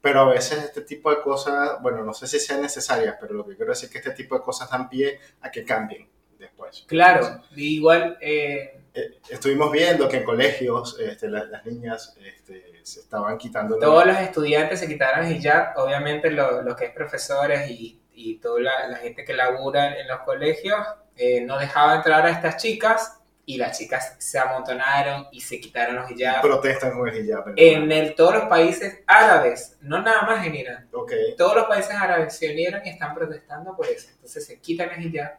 pero 0.01 0.21
a 0.21 0.29
veces 0.31 0.63
este 0.65 0.83
tipo 0.83 1.11
de 1.11 1.23
cosas, 1.23 1.81
bueno, 1.81 2.05
no 2.05 2.13
sé 2.13 2.27
si 2.27 2.39
sean 2.39 2.61
necesarias, 2.61 3.17
pero 3.21 3.35
lo 3.35 3.47
que 3.47 3.57
quiero 3.57 3.73
decir 3.73 3.87
es 3.87 3.93
que 3.93 3.99
este 3.99 4.11
tipo 4.11 4.35
de 4.37 4.43
cosas 4.43 4.69
dan 4.71 4.89
pie 4.89 5.19
a 5.41 5.51
que 5.51 5.65
cambien 5.65 6.09
después. 6.39 6.85
Claro, 6.87 7.43
igual 7.57 8.19
eh, 8.21 8.81
Eh, 8.93 9.19
estuvimos 9.31 9.73
viendo 9.73 10.09
que 10.09 10.19
en 10.19 10.25
colegios 10.25 10.99
este, 11.01 11.29
la- 11.29 11.45
las 11.47 11.65
niñas 11.65 12.15
este, 12.23 12.81
se 12.83 13.01
estaban 13.01 13.39
quitando... 13.39 13.79
todos 13.79 14.05
los 14.07 14.19
estudiantes 14.19 14.79
se 14.81 14.87
quitaron 14.87 15.25
el 15.27 15.37
hijab, 15.37 15.77
obviamente 15.79 16.31
lo, 16.31 16.63
lo 16.63 16.77
que 16.77 16.85
es 16.87 16.91
profesores 16.93 17.71
y, 17.71 17.99
y 18.15 18.37
toda 18.39 18.61
la, 18.61 18.89
la 18.89 18.97
gente 18.99 19.25
que 19.25 19.35
labura 19.35 19.99
en 19.99 20.09
los 20.09 20.21
colegios 20.21 20.79
eh, 21.17 21.41
no 21.43 21.59
dejaba 21.59 21.97
entrar 21.97 22.25
a 22.27 22.31
estas 22.31 22.57
chicas 22.63 23.21
y 23.47 23.59
las 23.59 23.79
chicas 23.79 24.17
se 24.19 24.39
amontonaron 24.39 25.27
y 25.31 25.41
se 25.41 25.61
quitaron 25.61 25.97
los 25.97 26.11
hijab. 26.11 26.41
protestan 26.41 26.93
con 26.97 27.09
el 27.09 27.27
hijab. 27.27 27.53
En 27.57 27.93
el, 27.93 28.15
todos 28.15 28.35
los 28.35 28.45
países 28.45 29.03
árabes, 29.07 29.77
no 29.83 30.01
nada 30.01 30.23
más 30.23 30.47
en 30.47 30.55
Irán, 30.55 30.89
Ok. 30.93 31.13
todos 31.37 31.55
los 31.55 31.65
países 31.67 31.95
árabes 31.95 32.35
se 32.37 32.51
unieron 32.51 32.81
y 32.87 32.89
están 32.89 33.15
protestando 33.15 33.77
por 33.77 33.87
eso. 33.87 34.09
Entonces 34.15 34.47
se 34.47 34.61
quitan 34.61 34.91
el 34.93 35.07
hijab 35.07 35.37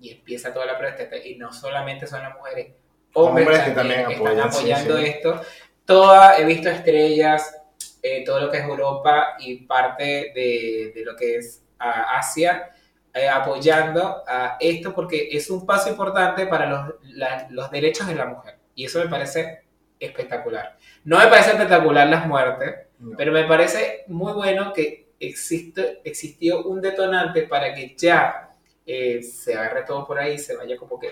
y 0.00 0.12
empieza 0.12 0.52
toda 0.52 0.66
la 0.66 0.78
protesta. 0.78 1.16
Y 1.16 1.36
no 1.36 1.52
solamente 1.52 2.06
son 2.06 2.22
las 2.22 2.34
mujeres, 2.36 2.72
hombres, 3.14 3.46
Hombres 3.46 3.64
que 3.64 3.70
también, 3.70 4.00
también 4.02 4.18
están 4.20 4.38
apoyan, 4.40 4.52
sí, 4.52 4.58
apoyando 4.58 4.98
sí. 4.98 5.04
esto. 5.06 5.40
Toda, 5.86 6.38
he 6.38 6.44
visto 6.44 6.68
estrellas, 6.68 7.56
eh, 8.02 8.22
todo 8.24 8.40
lo 8.40 8.50
que 8.50 8.58
es 8.58 8.64
Europa 8.64 9.36
y 9.38 9.62
parte 9.62 10.32
de, 10.34 10.92
de 10.94 11.02
lo 11.04 11.16
que 11.16 11.36
es 11.36 11.62
ah, 11.78 12.18
Asia. 12.18 12.70
eh, 13.14 13.28
apoyando 13.28 14.22
a 14.28 14.58
esto 14.60 14.94
porque 14.94 15.28
es 15.32 15.50
un 15.50 15.66
paso 15.66 15.88
importante 15.88 16.46
para 16.46 16.66
los, 16.66 16.94
la- 17.14 17.48
los 17.50 17.70
derechos 17.70 18.06
de 18.06 18.14
la 18.14 18.26
mujer 18.26 18.58
y 18.76 18.84
eso 18.84 19.00
me 19.00 19.08
parece 19.08 19.62
espectacular. 19.98 20.76
No 21.04 21.18
me 21.18 21.26
parece 21.26 21.50
espectacular 21.50 22.06
las 22.08 22.26
muertes, 22.26 22.74
No. 23.00 23.16
pero 23.16 23.32
me 23.32 23.44
parece 23.44 24.04
muy 24.08 24.32
bueno 24.34 24.72
que 24.72 25.08
existe, 25.18 26.00
existió 26.04 26.62
un 26.64 26.80
detonante 26.80 27.42
para 27.42 27.74
que 27.74 27.96
ya 27.96 28.50
eh, 28.86 29.20
se 29.22 29.54
agarre 29.56 29.82
todo 29.82 30.06
por 30.06 30.18
ahí 30.18 30.34
y 30.34 30.38
se 30.38 30.54
vaya 30.54 30.76
como 30.76 31.00
que 31.00 31.10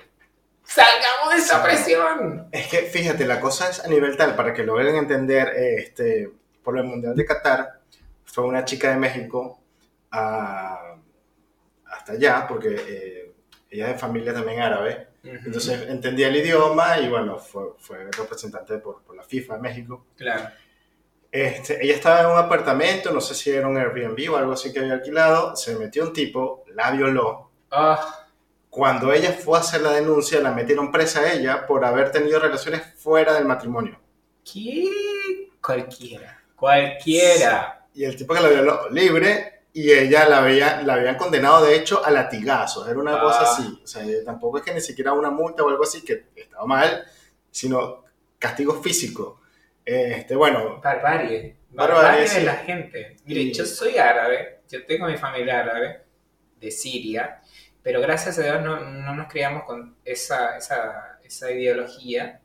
¡Salgamos 0.63 1.31
de 1.33 1.37
esa 1.39 1.63
presión! 1.63 2.49
Es 2.53 2.67
que 2.69 2.79
fíjate, 2.83 3.25
la 3.25 3.41
cosa 3.41 3.71
es 3.71 3.85
a 3.85 3.89
nivel 3.89 4.17
tal, 4.17 4.35
para 4.37 4.53
que 4.53 4.65
logren 4.65 4.95
entender, 4.97 5.49
eh, 5.57 5.75
este, 5.79 6.31
por 6.63 6.77
el 6.77 6.85
Mundial 6.85 7.15
de 7.17 7.25
Qatar, 7.25 7.81
fue 8.25 8.45
una 8.45 8.65
chica 8.65 8.91
de 8.91 8.97
México 8.97 9.61
a- 10.11 10.97
hasta 11.87 12.13
allá, 12.13 12.47
porque 12.49 12.75
eh, 12.89 13.33
ella 13.71 13.87
es 13.89 13.93
de 13.95 13.99
familia 13.99 14.33
también 14.35 14.61
árabe, 14.61 15.09
entonces 15.23 15.89
entendía 15.89 16.29
el 16.29 16.37
idioma 16.37 16.99
y 17.01 17.09
bueno, 17.09 17.39
fue, 17.39 17.73
fue 17.79 18.05
representante 18.13 18.79
por, 18.79 19.03
por 19.03 19.17
la 19.17 19.23
FIFA 19.25 19.57
de 19.57 19.61
México. 19.61 20.07
Claro. 20.17 20.49
Este, 21.33 21.85
ella 21.85 21.95
estaba 21.95 22.21
en 22.21 22.27
un 22.27 22.39
apartamento, 22.39 23.11
no 23.13 23.21
sé 23.21 23.35
si 23.35 23.51
era 23.51 23.67
un 23.67 23.77
Airbnb 23.77 24.33
o 24.33 24.37
algo 24.37 24.53
así 24.53 24.73
que 24.73 24.79
había 24.79 24.95
alquilado, 24.95 25.55
se 25.57 25.77
metió 25.77 26.05
un 26.05 26.13
tipo, 26.13 26.65
la 26.75 26.93
violó. 26.93 27.51
Ah, 27.71 28.27
Cuando 28.71 29.13
ella 29.13 29.33
fue 29.33 29.59
a 29.59 29.61
hacer 29.61 29.81
la 29.83 29.93
denuncia, 29.93 30.41
la 30.41 30.53
metieron 30.53 30.93
presa 30.93 31.21
a 31.21 31.33
ella 31.33 31.67
por 31.67 31.85
haber 31.85 32.11
tenido 32.13 32.39
relaciones 32.39 32.83
fuera 32.97 33.35
del 33.35 33.45
matrimonio. 33.47 33.99
¿qué? 34.51 35.49
Cualquiera. 35.61 36.41
Cualquiera. 36.55 37.87
Y 37.95 38.05
el 38.05 38.15
tipo 38.17 38.33
que 38.33 38.41
la 38.41 38.49
violó 38.49 38.89
libre 38.91 39.56
y 39.79 39.93
ella 39.93 40.27
la, 40.27 40.39
había, 40.39 40.81
la 40.83 40.95
habían 40.95 41.17
condenado 41.17 41.65
de 41.65 41.77
hecho 41.77 42.03
a 42.05 42.11
latigazos. 42.11 42.89
Era 42.89 42.99
una 42.99 43.17
Ah. 43.17 43.21
cosa 43.21 43.43
así. 43.43 43.81
O 43.85 43.87
sea, 43.87 44.03
tampoco 44.25 44.57
es 44.59 44.65
que 44.65 44.73
ni 44.73 44.81
siquiera 44.81 45.13
una 45.13 45.31
multa 45.31 45.63
o 45.63 45.69
algo 45.69 45.83
así 45.83 46.03
que 46.03 46.25
estaba 46.35 46.65
mal, 46.67 47.05
sino 47.51 48.05
castigo 48.39 48.81
físico. 48.83 49.41
Este, 49.85 50.35
bueno, 50.35 50.81
Barbarie. 50.83 51.57
Barbarie, 51.71 52.03
Barbarie 52.03 52.29
de 52.31 52.43
la 52.43 52.55
gente. 52.57 53.17
Mire, 53.27 53.41
Y- 53.43 53.53
yo 53.53 53.67
soy 53.67 53.99
árabe, 53.99 54.61
yo 54.71 54.85
tengo 54.87 55.07
mi 55.09 55.17
familia 55.19 55.61
árabe 55.61 56.05
de 56.59 56.71
Siria, 56.71 57.43
pero 57.83 58.01
gracias 58.01 58.39
a 58.39 58.43
Dios 58.45 58.63
no, 58.63 58.81
no 58.81 59.15
nos 59.15 59.29
criamos 59.29 59.65
con 59.65 59.97
esa, 60.05 60.57
esa, 60.57 61.19
esa 61.23 61.51
ideología. 61.51 62.41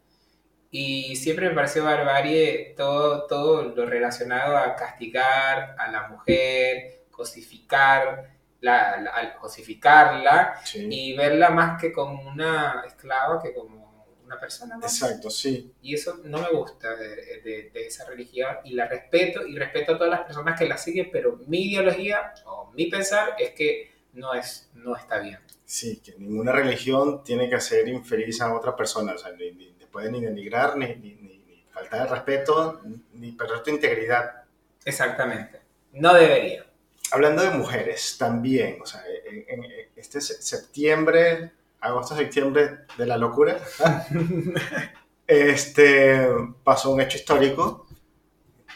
Y 0.70 1.16
siempre 1.16 1.48
me 1.50 1.56
pareció 1.56 1.84
barbarie 1.86 2.74
todo, 2.78 3.26
todo 3.28 3.64
lo 3.64 3.86
relacionado 3.86 4.58
a 4.58 4.76
castigar 4.76 5.76
a 5.78 5.92
la 5.92 6.08
mujer, 6.10 7.01
cosificar, 7.22 8.30
la, 8.62 9.00
la- 9.02 9.12
al 9.12 9.36
cosificarla 9.38 10.56
sí, 10.64 10.88
y 10.90 11.16
verla 11.16 11.50
más 11.50 11.80
que 11.82 11.92
como 11.92 12.30
una 12.30 12.84
esclava 12.86 13.42
que 13.42 13.54
como 13.54 14.06
una 14.26 14.40
persona. 14.40 14.76
exacto, 14.82 15.30
sí. 15.30 15.74
Y 15.82 15.96
eso 15.96 16.20
no 16.24 16.38
me 16.40 16.50
gusta 16.52 16.96
de, 16.96 17.08
de- 17.46 17.70
de 17.74 17.88
esa 17.88 18.06
religión 18.06 18.58
y 18.64 18.74
la 18.74 18.88
respeto 18.88 19.46
y 19.46 19.58
respeto 19.58 19.94
a 19.94 19.98
todas 19.98 20.12
las 20.12 20.22
personas 20.22 20.58
que 20.60 20.68
la 20.68 20.78
siguen, 20.78 21.10
pero 21.12 21.38
mi 21.48 21.60
ideología 21.70 22.34
o 22.46 22.72
mi 22.74 22.86
pensar 22.88 23.36
es 23.40 23.52
que 23.52 23.92
no, 24.14 24.34
es, 24.34 24.70
no 24.74 24.96
está 24.96 25.20
bien. 25.20 25.40
Sí, 25.66 26.02
que 26.04 26.16
ninguna 26.18 26.52
religión 26.52 27.24
tiene 27.24 27.48
que 27.50 27.56
hacer 27.56 27.88
infeliz 27.88 28.42
a 28.42 28.54
otra 28.54 28.76
persona. 28.76 29.14
O 29.14 29.18
sea, 29.18 29.32
ni, 29.32 29.52
ni 29.52 29.72
te 29.74 29.88
puede 29.88 30.12
ni 30.12 30.22
denigrar, 30.22 30.78
ni, 30.78 30.88
ni, 30.96 31.16
ni, 31.16 31.38
ni 31.40 31.64
faltar 31.72 32.04
de 32.04 32.08
respeto, 32.16 32.82
ni 33.14 33.32
perder 33.32 33.64
tu 33.64 33.70
integridad. 33.72 34.44
Exactamente. 34.86 35.62
No 35.94 36.14
debería. 36.14 36.66
Hablando 37.12 37.44
de 37.44 37.52
mujeres, 37.52 38.18
también, 38.18 38.80
o 38.82 38.86
sea, 38.86 39.04
en, 39.48 39.64
este 39.96 40.22
se- 40.22 40.42
septiembre, 40.42 41.52
agosto, 41.82 42.16
septiembre 42.16 42.80
de 42.98 43.06
la 43.06 43.18
locura, 43.18 43.58
este, 45.28 46.28
pasó 46.64 46.92
un 46.92 47.02
hecho 47.02 47.18
histórico 47.18 47.88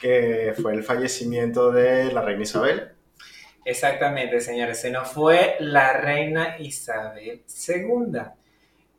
que 0.01 0.53
fue 0.61 0.73
el 0.73 0.83
fallecimiento 0.83 1.71
de 1.71 2.11
la 2.11 2.21
reina 2.21 2.43
Isabel. 2.43 2.91
Exactamente, 3.63 4.39
señores. 4.41 4.79
Se 4.79 4.91
nos 4.91 5.09
fue 5.11 5.55
la 5.59 5.93
reina 5.93 6.57
Isabel 6.59 7.41
II. 7.67 8.19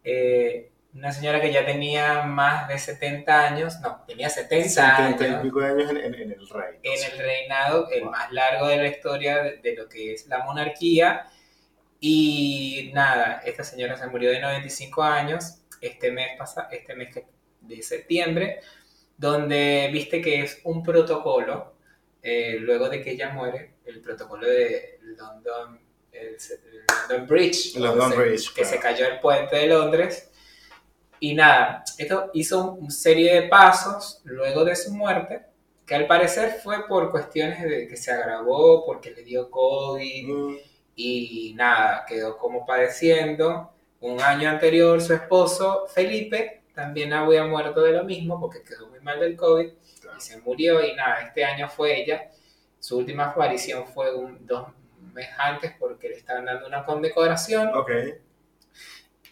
Eh, 0.03 0.71
una 0.97 1.13
señora 1.13 1.41
que 1.41 1.53
ya 1.53 1.65
tenía 1.67 2.23
más 2.23 2.69
de 2.69 2.79
70 2.79 3.47
años, 3.49 3.81
no, 3.81 4.03
tenía 4.07 4.29
70 4.31 4.69
70 4.69 5.25
y 5.25 5.29
años. 5.29 5.43
pico 5.43 5.61
de 5.61 5.67
años 5.69 5.91
en, 5.91 5.97
en- 5.99 6.15
en 6.15 6.33
el 6.33 6.49
reino. 6.49 6.79
en 6.83 7.05
el 7.13 7.19
reinado, 7.19 7.91
el 7.91 8.03
Wow. 8.03 8.11
más 8.13 8.33
largo 8.33 8.67
de 8.69 8.77
la 8.79 8.89
historia 8.89 9.43
de, 9.43 9.57
de 9.59 9.75
lo 9.77 9.89
que 9.89 10.13
es 10.15 10.27
la 10.27 10.45
monarquía. 10.45 11.27
Y 12.01 12.91
nada, 12.95 13.43
esta 13.45 13.65
señora 13.65 13.97
se 13.97 14.07
murió 14.07 14.31
de 14.31 14.41
95 14.41 15.03
años 15.03 15.59
este 15.81 16.11
mes, 16.11 16.31
pasa, 16.39 16.69
este 16.71 16.95
mes 16.95 17.15
de 17.61 17.83
septiembre, 17.83 18.61
donde 19.17 19.89
viste 19.93 20.21
que 20.21 20.43
es 20.43 20.61
un 20.65 20.83
protocolo, 20.83 21.75
eh, 22.23 22.57
luego 22.61 22.89
de 22.89 23.03
que 23.03 23.13
ella 23.13 23.31
muere, 23.31 23.75
el 23.85 24.01
protocolo 24.01 24.47
de 24.47 24.99
London, 25.03 25.81
el, 26.13 26.29
el 26.29 26.85
London 27.09 27.27
Bridge, 27.27 27.77
London 27.77 28.11
se- 28.13 28.17
Bridge, 28.17 28.49
que 28.49 28.63
claro. 28.63 28.71
se 28.77 28.81
cayó 28.81 29.07
el 29.07 29.21
puente 29.21 29.57
de 29.57 29.67
Londres. 29.67 30.31
Y 31.21 31.35
nada, 31.35 31.85
esto 31.99 32.31
hizo 32.35 32.73
una 32.73 32.91
serie 32.91 33.35
de 33.41 33.49
pasos 33.49 34.21
luego 34.25 34.65
de 34.65 34.77
su 34.77 34.93
muerte, 34.95 35.47
que 35.87 35.95
al 35.95 36.07
parecer 36.07 36.61
fue 36.63 36.87
por 36.87 37.11
cuestiones 37.11 37.63
de 37.63 37.87
que 37.89 37.97
se 37.97 38.11
agravó, 38.11 38.85
porque 38.85 39.11
le 39.13 39.23
dio 39.23 39.51
COVID 39.51 40.29
Mm, 40.29 40.57
y 40.97 41.53
nada, 41.55 42.05
quedó 42.07 42.37
como 42.39 42.65
padeciendo. 42.65 43.73
Un 44.01 44.21
año 44.21 44.49
anterior 44.49 45.01
su 45.01 45.15
esposo, 45.15 45.87
Felipe, 45.89 46.63
también 46.75 47.13
había 47.13 47.45
muerto 47.45 47.83
de 47.83 47.93
lo 47.93 48.05
mismo 48.05 48.39
porque 48.41 48.63
quedó 48.63 48.89
muy 48.89 49.01
mal 49.01 49.19
del 49.21 49.37
COVID 49.37 49.71
claro. 50.01 50.19
y 50.19 50.21
se 50.21 50.39
murió 50.41 50.85
y 50.85 50.95
nada, 50.95 51.23
este 51.23 51.45
año 51.45 51.69
fue 51.69 52.01
ella. 52.03 52.31
Su 52.79 52.99
última 52.99 53.27
aparición 53.27 53.87
fue 53.87 54.15
un, 54.15 54.47
dos 54.47 54.69
meses 55.15 55.35
antes 55.39 55.73
porque 55.79 56.11
le 56.11 56.17
estaban 56.17 56.45
dando 56.45 56.67
una 56.67 56.85
condecoración. 56.85 57.69
Ok, 57.75 57.91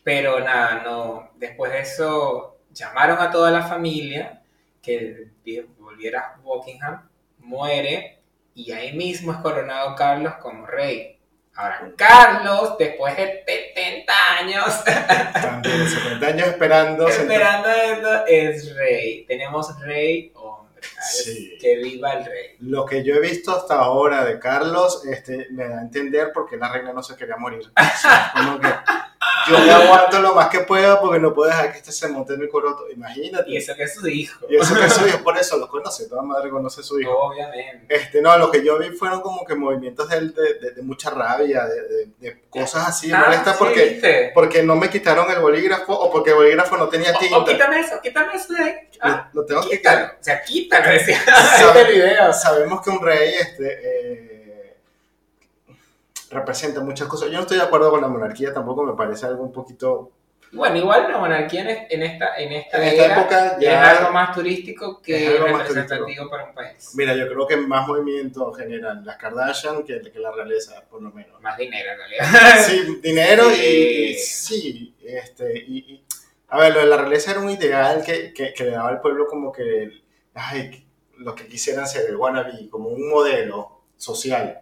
Pero 0.05 0.39
nada, 0.41 0.83
no. 0.85 1.31
Después 1.35 1.73
de 1.73 1.81
eso 1.81 2.59
llamaron 2.71 3.19
a 3.19 3.31
toda 3.31 3.51
la 3.51 3.63
familia 3.63 4.43
que 4.83 5.29
vi- 5.43 5.67
volviera 5.79 6.21
a 6.21 6.37
Buckingham, 6.41 7.09
muere 7.39 8.21
y 8.55 8.71
ahí 8.73 8.93
mismo 8.93 9.33
es 9.33 9.39
coronado 9.39 9.95
Carlos 9.97 10.35
como 10.41 10.67
rey. 10.67 11.19
Ahora, 11.57 11.93
Carlos, 11.97 12.77
después 12.79 13.17
de 13.17 13.45
70 13.47 14.13
años, 14.41 14.85
También 15.33 15.89
70 15.89 16.27
años 16.27 16.49
esperando. 16.49 17.09
esperando 17.09 17.69
esto, 17.71 18.27
es 18.27 18.75
rey. 18.77 19.25
Tenemos 19.27 19.81
rey. 19.81 20.33
Sí. 21.11 21.57
Que 21.61 21.77
viva 21.77 22.13
el 22.15 22.25
rey. 22.25 22.57
Lo 22.61 22.85
que 22.85 23.03
yo 23.05 23.15
he 23.15 23.21
visto 23.21 23.55
hasta 23.57 23.75
ahora 23.77 24.25
de 24.25 24.39
Carlos 24.39 25.05
este, 25.07 25.49
me 25.51 25.69
da 25.69 25.79
a 25.79 25.83
entender 25.83 26.33
por 26.33 26.49
qué 26.49 26.57
la 26.57 26.73
reina 26.73 26.93
no 26.93 27.03
se 27.03 27.17
quería 27.17 27.37
morir. 27.37 27.61
O 27.61 28.01
sea, 28.01 28.33
como 28.37 28.61
que 28.61 28.69
yo 29.49 29.59
le 29.59 29.71
aguanto 29.73 30.21
lo 30.21 30.35
más 30.35 30.49
que 30.49 30.61
pueda 30.61 31.01
porque 31.01 31.19
no 31.19 31.35
puedo 31.35 31.51
dejar 31.51 31.73
que 31.73 31.79
este 31.79 31.93
se 31.93 32.09
monte 32.09 32.35
en 32.35 32.41
mi 32.41 32.49
coroto. 32.49 32.91
Imagínate. 32.91 33.51
Y 33.51 33.57
eso 33.59 33.75
que 33.75 33.83
es 33.85 33.95
su 33.95 34.07
hijo. 34.09 34.47
Y 34.49 34.57
eso 34.57 34.75
que 34.75 34.89
su 34.89 35.07
hijo, 35.09 35.19
por 35.23 35.37
eso 35.37 35.57
lo 35.59 35.69
conoce, 35.69 36.09
toda 36.09 36.23
madre 36.23 36.51
conoce 36.51 36.81
a 36.81 36.85
su 36.85 36.99
hijo. 37.01 37.13
Obviamente. 37.13 37.95
Este, 37.95 38.23
no, 38.23 38.37
lo 38.39 38.51
que 38.51 38.65
yo 38.65 38.79
vi 38.79 38.91
fueron 38.91 39.21
como 39.21 39.45
que 39.45 39.55
movimientos 39.55 40.09
de, 40.09 40.21
de, 40.21 40.55
de- 40.61 40.71
de 40.75 40.83
mucha 40.83 41.11
rabia, 41.11 41.65
de, 41.67 42.43
cosas 42.51 42.89
así 42.89 43.11
Ah, 43.13 43.25
molestas 43.27 43.57
sí, 43.57 43.65
porque, 43.65 43.85
¿viste? 43.85 44.31
porque 44.33 44.63
no 44.63 44.77
me 44.77 44.89
quitaron 44.89 45.31
el 45.31 45.41
bolígrafo 45.41 45.93
o 45.93 46.11
porque 46.11 46.31
el 46.31 46.37
bolígrafo 46.37 46.77
no 46.77 46.89
tenía 46.89 47.13
tinta. 47.19 47.37
o 47.39 47.45
quítame 47.45 47.81
eso, 47.81 48.01
quítame 48.03 48.35
eso 48.35 48.53
de 48.55 48.63
ahí. 48.63 48.75
Ah, 49.01 49.29
lo, 49.33 49.41
lo 49.43 49.47
tengo 49.47 49.63
que 49.69 49.77
quítalo. 49.79 49.99
quitar. 50.07 50.19
O 50.21 50.25
sea, 50.25 50.43
quítalo, 50.79 50.93
decía 50.99 51.21
Sabe- 51.59 51.81
este 51.83 51.93
video. 51.93 52.33
Sabemos 52.33 52.83
que 52.83 52.91
un 52.91 53.01
rey 53.03 53.35
este, 53.35 53.81
eh, 53.83 54.77
representa 56.31 56.81
muchas 56.81 57.09
cosas. 57.09 57.29
Yo 57.29 57.35
no 57.37 57.43
estoy 57.43 57.59
de 57.59 57.65
acuerdo 57.65 57.91
con 57.91 58.01
la 58.01 58.09
monarquía, 58.09 58.53
tampoco 58.53 58.83
me 58.85 58.95
parece 58.95 59.27
algo 59.27 59.43
un 59.45 59.53
poquito... 59.53 60.11
Bueno, 60.53 60.77
igual 60.77 61.11
la 61.11 61.19
monarquía 61.19 61.63
en, 61.63 61.69
es- 61.71 62.13
esta, 62.13 62.37
en 62.37 62.53
esta, 62.53 62.77
En 62.79 62.85
esta 62.85 63.05
era 63.07 63.19
época 63.21 63.47
es 63.55 63.59
ya- 63.61 63.91
algo 63.99 64.13
más 64.13 64.33
turístico 64.33 65.01
Es 65.01 65.07
que 65.07 65.37
representativo 65.41 66.31
para 66.31 66.45
un 66.45 66.55
país. 66.55 66.93
Mira, 66.95 67.13
yo 67.17 67.27
creo 67.27 67.45
que 67.49 67.57
más 67.57 67.89
movimiento 67.89 68.53
generan 68.53 69.05
las 69.05 69.17
Kardashian 69.17 69.83
que, 69.83 70.01
que 70.01 70.19
la 70.21 70.31
realeza, 70.31 70.81
por 70.89 71.03
lo 71.03 71.11
menos. 71.11 71.41
Más 71.43 71.57
dinero 71.59 71.91
en 71.91 71.99
realidad. 71.99 72.57
Sí, 72.67 73.01
dinero 73.03 73.51
y, 73.51 73.55
Sí. 73.55 74.11
y 74.15 74.15
sí, 74.15 74.95
este, 75.05 75.59
y, 75.67 75.79
y- 75.95 76.05
a 76.49 76.59
ver, 76.61 76.73
lo 76.73 76.81
de 76.81 76.87
la 76.87 76.99
realeza 76.99 77.33
era 77.33 77.41
un 77.41 77.51
ideal 77.51 78.05
que, 78.05 78.33
que, 78.33 78.53
que 78.55 78.65
le 78.65 78.71
daba 78.71 78.91
al 78.91 79.01
pueblo 79.01 79.27
como 79.27 79.51
que, 79.51 79.91
ay, 80.35 80.87
lo 81.19 81.35
que 81.35 81.47
quisieran 81.47 81.87
ser 81.87 82.09
el 82.11 82.17
wannabe, 82.17 82.69
como 82.71 82.89
un 82.89 83.09
modelo 83.09 83.83
social. 83.97 84.61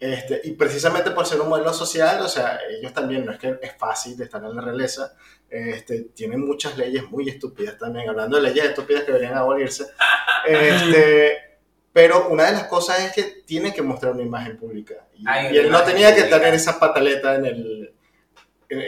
Este, 0.00 0.40
y 0.44 0.52
precisamente 0.52 1.10
por 1.10 1.26
ser 1.26 1.40
un 1.40 1.48
modelo 1.48 1.72
social, 1.74 2.20
o 2.22 2.28
sea, 2.28 2.60
ellos 2.70 2.92
también, 2.94 3.24
no 3.26 3.32
es 3.32 3.38
que 3.38 3.58
es 3.60 3.76
fácil 3.76 4.20
estar 4.22 4.42
en 4.44 4.54
la 4.54 4.62
realeza, 4.62 5.12
este, 5.50 6.02
tienen 6.14 6.46
muchas 6.46 6.76
leyes 6.78 7.10
muy 7.10 7.28
estúpidas 7.28 7.76
también, 7.78 8.08
hablando 8.08 8.36
de 8.36 8.44
leyes 8.44 8.64
estúpidas 8.66 9.02
que 9.02 9.12
deberían 9.12 9.36
abolirse. 9.36 9.86
Este, 10.46 11.36
pero 11.92 12.28
una 12.28 12.44
de 12.46 12.52
las 12.52 12.64
cosas 12.64 13.00
es 13.00 13.12
que 13.12 13.42
tiene 13.44 13.74
que 13.74 13.82
mostrar 13.82 14.12
una 14.12 14.22
imagen 14.22 14.56
pública. 14.56 14.94
Y, 15.16 15.24
y 15.54 15.58
él 15.58 15.70
no 15.70 15.82
tenía 15.82 16.10
que 16.14 16.20
pública. 16.22 16.38
tener 16.38 16.54
esa 16.54 16.78
pataleta 16.78 17.34
en 17.34 17.46
el 17.46 17.94
en, 18.68 18.80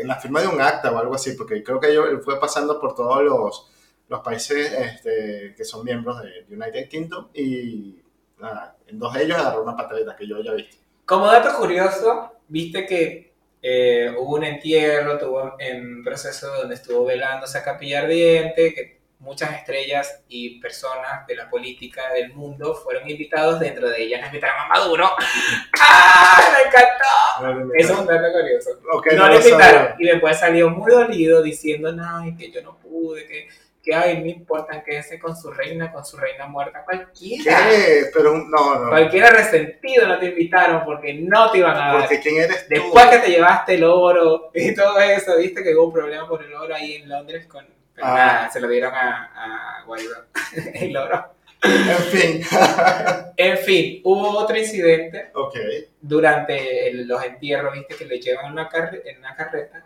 en 0.00 0.08
la 0.08 0.16
firma 0.16 0.42
de 0.42 0.48
un 0.48 0.60
acta 0.60 0.90
o 0.92 0.98
algo 0.98 1.14
así, 1.14 1.32
porque 1.32 1.62
creo 1.62 1.80
que 1.80 1.94
yo- 1.94 2.04
él 2.06 2.20
fue 2.20 2.38
pasando 2.40 2.78
por 2.80 2.94
todos 2.94 3.22
los, 3.22 3.70
los 4.10 4.20
países 4.20 4.72
este, 4.72 5.54
que 5.56 5.64
son 5.64 5.84
miembros 5.84 6.20
de 6.20 6.44
United 6.52 6.88
Kingdom 6.88 7.28
y 7.32 8.02
nada, 8.38 8.76
en 8.88 8.98
dos 8.98 9.14
de 9.14 9.22
ellos 9.22 9.38
agarró 9.38 9.62
una 9.62 9.76
pataleta 9.76 10.16
que 10.16 10.26
yo 10.26 10.42
ya 10.42 10.52
visto. 10.52 10.78
Como 11.06 11.26
dato 11.26 11.56
curioso, 11.56 12.32
viste 12.48 12.84
que 12.86 13.32
eh, 13.62 14.12
hubo 14.18 14.34
un 14.34 14.44
entierro, 14.44 15.16
tuvo 15.16 15.54
en 15.60 16.02
proceso 16.02 16.48
donde 16.56 16.74
estuvo 16.74 17.04
velándose 17.04 17.58
a 17.58 17.62
capilla 17.62 18.00
ardiente, 18.00 18.74
que 18.74 19.00
muchas 19.20 19.54
estrellas 19.54 20.24
y 20.28 20.60
personas 20.60 21.24
de 21.28 21.36
la 21.36 21.48
política 21.48 22.12
del 22.12 22.34
mundo 22.34 22.74
fueron 22.74 23.08
invitados, 23.08 23.60
dentro 23.60 23.88
de 23.90 24.02
ellas 24.02 24.26
invitaron 24.26 24.58
a 24.58 24.66
Maduro. 24.66 25.08
¡Ah! 25.80 26.52
¡Me 26.56 26.68
encantó! 26.68 27.72
Eso 27.76 27.92
es 27.92 27.98
un 28.00 28.06
dato 28.06 28.32
curioso. 28.32 28.70
Ok, 28.92 29.06
no 29.12 29.28
lo 29.28 29.34
le 29.34 29.36
invitaron. 29.36 29.94
Y 30.00 30.06
después 30.06 30.36
salió 30.36 30.68
muy 30.68 30.90
dolido 30.90 31.42
diciendo, 31.42 31.94
ay, 32.02 32.34
que 32.34 32.50
yo 32.50 32.60
no 32.62 32.76
pude, 32.76 33.24
que, 33.28 33.48
que 33.82 33.94
ay, 33.94 34.18
no 34.20 34.26
importa, 34.26 34.82
quédese 34.84 35.18
con 35.18 35.34
su 35.36 35.50
reina, 35.50 35.90
con 35.92 36.04
su 36.04 36.16
reina 36.18 36.46
muerta. 36.46 36.84
Cualquiera. 36.84 37.56
¿Qué? 37.70 38.04
Pero 38.12 38.36
no, 38.36 38.78
no. 38.78 38.88
Cualquiera 38.90 39.30
resentido 39.30 40.06
no 40.06 40.18
te 40.18 40.26
invitaron 40.26 40.84
porque 40.84 41.14
no 41.14 41.50
te 41.50 41.58
iban 41.58 41.76
a 41.76 41.78
dar. 41.92 42.00
Porque 42.00 42.20
¿quién 42.20 42.42
eres 42.42 42.68
tú? 42.68 42.74
Después 42.74 43.06
que 43.06 43.18
te 43.18 43.28
llevaste 43.30 43.74
el 43.74 43.84
oro 43.84 44.50
y 44.54 44.74
todo 44.74 44.98
eso, 45.00 45.36
viste 45.38 45.62
que 45.62 45.74
hubo 45.74 45.86
un 45.86 45.92
problema 45.92 46.28
por 46.28 46.42
el 46.42 46.52
oro 46.54 46.74
ahí 46.74 46.96
en 46.96 47.08
Londres 47.08 47.46
con... 47.46 47.64
pero 47.94 48.06
Ah. 48.06 48.14
nada, 48.14 48.50
se 48.50 48.60
lo 48.60 48.68
dieron 48.68 48.92
a, 48.94 49.80
a 49.80 49.84
Guaidó, 49.84 50.26
el 50.74 50.96
oro. 50.96 51.24
En 51.62 51.96
fin. 52.10 52.42
En 53.36 53.56
fin, 53.56 54.00
hubo 54.04 54.36
otro 54.38 54.54
incidente 54.58 55.30
ok. 55.34 55.56
durante 56.00 56.88
el- 56.90 57.08
los 57.08 57.24
entierros, 57.24 57.72
viste 57.72 57.94
que 57.94 58.04
le 58.04 58.20
llevan 58.20 58.52
una, 58.52 58.68
carre- 58.68 59.02
en 59.06 59.18
una 59.18 59.34
carreta, 59.34 59.82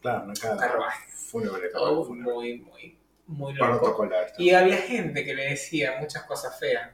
Claro, 0.00 0.24
una 0.24 0.28
un 0.32 0.34
cara 0.34 0.56
carruaje. 0.56 1.06
fúnebre, 1.12 1.68
Todo 1.68 2.04
fúnebre. 2.04 2.32
muy, 2.32 2.56
muy, 2.58 2.98
muy 3.30 3.54
loco. 3.54 4.08
Y 4.38 4.50
había 4.50 4.76
gente 4.78 5.24
que 5.24 5.34
le 5.34 5.50
decía 5.50 5.96
muchas 6.00 6.24
cosas 6.24 6.58
feas. 6.58 6.90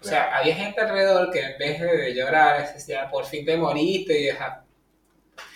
O 0.00 0.04
sea, 0.04 0.36
había 0.36 0.54
gente 0.54 0.80
alrededor 0.80 1.30
que 1.30 1.40
en 1.42 1.58
vez 1.58 1.80
de 1.80 2.14
llorar, 2.14 2.60
les 2.60 2.72
decía, 2.74 3.08
por 3.10 3.26
fin 3.26 3.44
te 3.44 3.56
moriste 3.56 4.18
y, 4.18 4.28
ajá, 4.30 4.64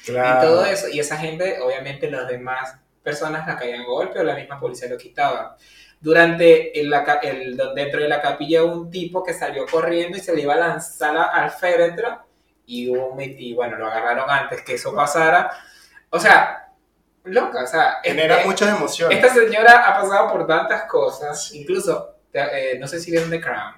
Claro. 0.04 0.38
y 0.38 0.46
todo 0.46 0.64
eso. 0.66 0.88
Y 0.88 1.00
esa 1.00 1.16
gente, 1.16 1.61
obviamente, 1.61 2.11
las 2.11 2.28
demás 2.28 2.76
personas 3.02 3.46
la 3.46 3.57
caían 3.57 3.85
golpe 3.85 4.18
o 4.18 4.24
la 4.24 4.35
misma 4.35 4.61
policía 4.61 4.88
lo 4.88 4.98
quitaba. 4.98 5.57
Durante 6.00 6.78
el, 6.78 6.92
el- 7.22 7.57
dentro 7.74 8.02
de 8.02 8.09
la 8.09 8.20
capilla 8.20 8.64
un 8.64 8.90
tipo 8.90 9.22
que 9.24 9.33
salió 9.33 9.64
corriendo 9.66 10.18
y 10.18 10.20
se 10.20 10.35
le 10.35 10.42
iba 10.42 10.52
a 10.54 10.59
lanzar 10.59 11.16
al 11.16 11.50
féretro 11.50 12.26
y, 12.66 12.90
hubo 12.90 13.16
y 13.20 13.54
bueno, 13.54 13.76
lo 13.78 13.87
agarraron 13.87 14.28
antes 14.28 14.61
que 14.62 14.74
eso 14.74 14.94
pasara. 14.94 15.50
O 16.11 16.20
sea, 16.20 16.63
loca, 17.24 17.62
o 17.64 17.66
sea, 17.66 17.98
Genera 18.02 18.37
este- 18.37 18.48
muchas 18.48 18.76
emociones. 18.76 19.18
esta 19.18 19.32
señora 19.34 19.88
ha 19.88 20.00
pasado 20.00 20.30
por 20.32 20.46
tantas 20.46 20.84
cosas, 20.84 21.48
Sí. 21.48 21.60
incluso, 21.62 22.16
eh, 22.32 22.76
no 22.78 22.87
sé 22.87 23.00
si 23.00 23.10
vieron 23.10 23.30
The 23.30 23.40
Crown, 23.40 23.74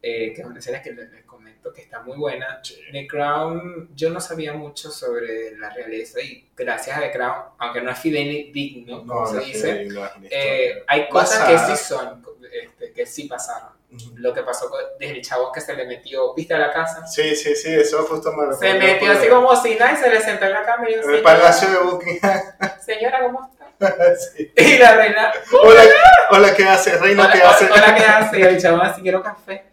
eh, 0.00 0.32
que 0.34 0.40
es 0.40 0.46
una 0.46 0.60
serie 0.60 0.80
que 0.82 0.92
les, 0.92 1.24
comento 1.26 1.72
que 1.72 1.82
está 1.82 2.00
muy 2.00 2.16
buena. 2.16 2.60
Sí. 2.62 2.80
The 2.92 3.06
Crown, 3.06 3.90
yo 3.94 4.10
no 4.10 4.20
sabía 4.20 4.52
mucho 4.52 4.90
sobre 4.90 5.56
la 5.56 5.70
realeza 5.70 6.20
y 6.20 6.48
gracias 6.56 6.96
a 6.96 7.00
The 7.00 7.10
Crown, 7.12 7.44
aunque 7.58 7.80
no 7.82 7.90
es 7.90 7.98
fidedigno, 7.98 9.06
como 9.06 9.20
No, 9.20 9.26
se 9.26 9.40
dice, 9.40 9.88
eh, 10.30 10.82
hay 10.86 11.08
cosas 11.08 11.48
que 11.48 11.58
sí 11.58 11.76
son, 11.84 12.24
este, 12.52 12.92
que 12.92 13.06
sí 13.06 13.24
pasaron. 13.24 13.70
Lo 14.16 14.32
que 14.32 14.42
pasó 14.42 14.70
desde 14.98 15.16
el 15.16 15.22
chabón 15.22 15.52
que 15.52 15.60
se 15.60 15.74
le 15.74 15.84
metió, 15.84 16.32
¿viste 16.34 16.54
a 16.54 16.58
la 16.58 16.72
casa? 16.72 17.06
Sí, 17.06 17.36
sí, 17.36 17.54
sí, 17.54 17.74
eso 17.74 18.02
justo 18.04 18.32
me 18.32 18.44
Se 18.54 18.72
recuerda 18.72 18.92
metió 18.94 19.12
así 19.12 19.28
como 19.28 19.54
si 19.56 19.74
nada 19.74 19.92
y 19.92 19.96
se 19.96 20.08
le 20.10 20.20
sentó 20.20 20.46
en 20.46 20.52
la 20.52 20.64
cama 20.64 20.88
y 20.88 20.94
yo, 20.94 21.02
En 21.02 21.10
el 21.10 21.22
palacio 21.22 21.70
de 21.70 21.78
Buckingham. 21.78 22.40
señora, 22.84 23.20
¿cómo 23.22 23.50
está? 23.52 24.16
sí. 24.16 24.50
Y 24.56 24.78
la 24.78 24.96
reina, 24.96 25.32
Hola, 25.62 25.82
hola, 26.30 26.54
¿qué 26.54 26.64
hace? 26.64 26.96
Reina, 26.98 27.24
Hola, 27.24 27.32
¿qué 27.32 27.42
hace? 27.42 27.64
hola, 27.70 27.94
¿qué 27.94 28.04
hace? 28.06 28.38
Y 28.38 28.42
el 28.42 28.62
chabón 28.62 28.80
así, 28.82 29.02
quiero 29.02 29.22
café. 29.22 29.64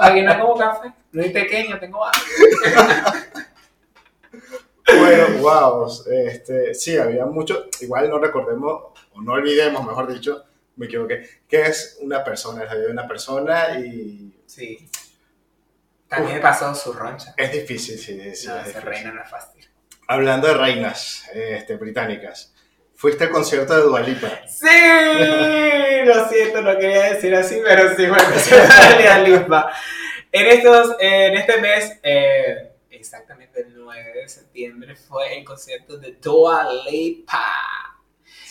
Aquí 0.00 0.22
no 0.22 0.40
como 0.40 0.56
café, 0.56 0.92
no 1.12 1.22
es 1.22 1.30
pequeño, 1.30 1.78
tengo 1.78 2.04
hambre. 2.04 2.20
Bueno, 4.98 5.26
wow. 5.42 5.88
Este, 6.26 6.74
sí, 6.74 6.96
había 6.96 7.24
mucho. 7.26 7.66
Igual 7.80 8.08
no 8.08 8.18
recordemos, 8.18 8.82
o 9.14 9.20
no 9.20 9.32
olvidemos, 9.34 9.84
mejor 9.84 10.12
dicho, 10.12 10.44
me 10.76 10.86
equivoqué, 10.86 11.28
que 11.48 11.62
es 11.62 11.98
una 12.00 12.22
persona, 12.22 12.62
es 12.64 12.68
la 12.68 12.74
vida 12.76 12.86
de 12.86 12.92
una 12.92 13.08
persona 13.08 13.78
y 13.80 14.32
Sí. 14.46 14.88
También 16.08 16.36
me 16.36 16.40
pasó 16.40 16.72
su 16.74 16.92
roncha. 16.92 17.34
es 17.36 17.52
difícil, 17.52 17.98
sí. 17.98 18.34
sí, 18.36 18.46
No, 18.46 18.56
es 18.58 18.66
difícil. 18.66 18.82
reina 18.82 19.12
no 19.12 19.22
es 19.22 19.28
fácil. 19.28 19.68
Hablando 20.06 20.46
de 20.46 20.54
reinas 20.54 21.28
este, 21.34 21.74
británicas, 21.76 22.54
fuiste 22.94 23.24
al 23.24 23.30
concierto 23.30 23.74
de 23.74 23.82
Dualipa. 23.82 24.30
Sí, 24.46 24.66
lo 26.04 26.28
siento, 26.28 26.62
no 26.62 26.78
quería 26.78 27.12
decir 27.14 27.34
así, 27.34 27.60
pero 27.64 27.96
sí, 27.96 28.06
bueno, 28.06 28.38
se 28.38 28.66
sale 28.68 29.08
a 29.08 29.18
Lisba. 29.18 29.72
En, 30.30 30.46
estos, 30.46 30.96
en 31.00 31.34
este 31.34 31.60
mes, 31.60 31.98
eh, 32.04 32.70
exactamente 32.90 33.62
el 33.62 33.74
9 33.76 34.12
de 34.22 34.28
septiembre, 34.28 34.94
fue 34.94 35.36
el 35.38 35.44
concierto 35.44 35.98
de 35.98 36.12
Dua 36.22 36.68
Lipa. 36.88 37.42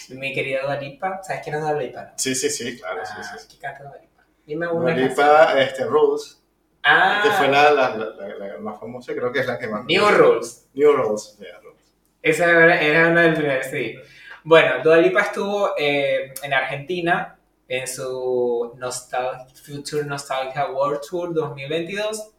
Mi 0.09 0.33
querida 0.33 0.61
Dua 0.63 0.75
Lipa, 0.77 1.21
¿sabes 1.23 1.41
quién 1.43 1.55
es 1.55 1.61
Dua 1.61 1.73
Lipa? 1.73 2.03
no? 2.03 2.11
Sí, 2.15 2.35
sí, 2.35 2.49
sí, 2.49 2.77
claro, 2.77 3.01
Ah, 3.03 3.23
sí, 3.23 3.39
sí. 3.39 3.47
¿Qué 3.55 3.59
canta 3.61 3.83
Dua 3.83 3.97
Lipa? 4.01 4.23
Dime 4.45 4.67
una. 4.67 4.93
Dualipa, 4.93 5.59
este, 5.61 5.85
Rules, 5.85 6.41
Ah, 6.83 7.21
que 7.23 7.31
fue 7.31 7.47
la, 7.47 7.71
la, 7.71 7.95
la, 7.95 8.05
la- 8.37 8.57
más 8.59 8.79
famosa, 8.79 9.13
creo 9.15 9.31
que 9.31 9.39
es 9.39 9.47
la 9.47 9.57
que 9.57 9.67
más. 9.67 9.83
New 9.85 10.07
Rules. 10.07 10.67
New 10.75 10.91
Rules, 10.93 11.35
yeah, 11.39 11.59
Rules. 11.59 11.81
Esa 12.21 12.49
era, 12.51 12.79
era 12.81 13.07
una 13.09 13.21
del 13.23 13.33
primer, 13.33 13.63
sí. 13.63 13.95
Bueno, 14.43 14.83
Dua 14.83 14.97
Lipa 14.97 15.21
estuvo 15.21 15.71
eh, 15.77 16.31
en 16.43 16.53
Argentina 16.53 17.39
en 17.67 17.87
su 17.87 18.73
Nostal 18.77 19.47
Future 19.65 20.03
Nostalgia 20.05 20.67
World 20.69 20.99
Tour 21.09 21.33
2022 21.33 22.31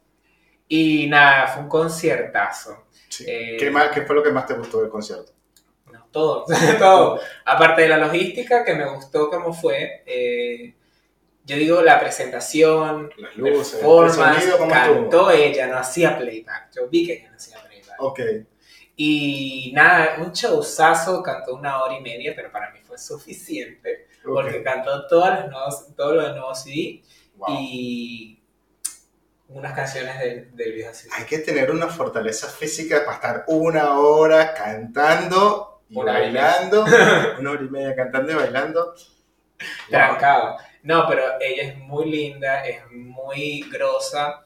y 0.69 1.07
nada, 1.07 1.47
fue 1.47 1.63
un 1.63 1.69
conciertazo. 1.69 2.85
Sí. 3.09 3.25
Eh, 3.27 3.57
¿Qué, 3.59 3.69
más, 3.69 3.89
¿Qué 3.89 4.03
fue 4.03 4.15
lo 4.15 4.23
que 4.23 4.31
más 4.31 4.45
te 4.45 4.53
gustó 4.53 4.79
del 4.81 4.89
concierto? 4.89 5.33
Todo, 6.11 6.45
todo. 6.79 7.19
Aparte 7.45 7.83
de 7.83 7.89
la 7.89 7.97
logística, 7.97 8.63
que 8.63 8.73
me 8.73 8.89
gustó 8.93 9.29
cómo 9.29 9.53
fue, 9.53 10.03
eh, 10.05 10.73
yo 11.43 11.55
digo 11.55 11.81
la 11.81 11.99
presentación, 11.99 13.11
Las 13.17 13.35
luces, 13.37 13.73
el 13.75 13.79
performance, 13.79 14.39
sonido, 14.39 14.57
¿cómo 14.57 14.71
cantó 14.71 15.31
ella, 15.31 15.67
no 15.67 15.77
hacía 15.77 16.17
playback. 16.17 16.71
Yo 16.75 16.89
vi 16.89 17.05
que 17.07 17.13
ella 17.13 17.29
no 17.29 17.35
hacía 17.37 17.57
playback. 17.67 18.01
Ok. 18.01 18.19
Y 18.95 19.71
nada, 19.75 20.15
un 20.19 20.31
showzazo, 20.31 21.21
cantó 21.21 21.55
una 21.55 21.81
hora 21.83 21.95
y 21.97 22.01
media, 22.01 22.33
pero 22.35 22.51
para 22.51 22.71
mí 22.71 22.79
fue 22.83 22.97
suficiente. 22.97 24.07
Porque 24.23 24.57
ok. 24.57 24.63
cantó 24.63 25.07
todas 25.07 25.39
las 25.39 25.49
nuevos, 25.49 25.95
todos 25.95 26.15
los 26.15 26.31
nuevos 26.31 26.63
CD 26.63 27.03
Wow. 27.37 27.49
y 27.61 28.41
unas 29.49 29.73
canciones 29.73 30.19
del, 30.19 30.55
del 30.55 30.73
viejo 30.73 30.91
CD. 30.93 31.11
Hay 31.15 31.25
que 31.25 31.37
tener 31.37 31.69
una 31.69 31.87
fortaleza 31.87 32.47
física 32.47 33.05
para 33.05 33.15
estar 33.15 33.43
una 33.47 33.99
hora 33.99 34.55
cantando 34.55 35.76
y 35.89 35.97
Una 35.97 36.13
bailando. 36.13 36.85
una 37.39 37.51
hora 37.51 37.63
y 37.63 37.69
media 37.69 37.95
cantando 37.95 38.31
y 38.31 38.35
bailando. 38.35 38.93
Trancado. 39.89 40.57
No, 40.83 41.05
pero 41.07 41.23
ella 41.39 41.63
es 41.63 41.77
muy 41.77 42.09
linda, 42.09 42.63
es 42.65 42.79
muy 42.91 43.61
grosa 43.71 44.41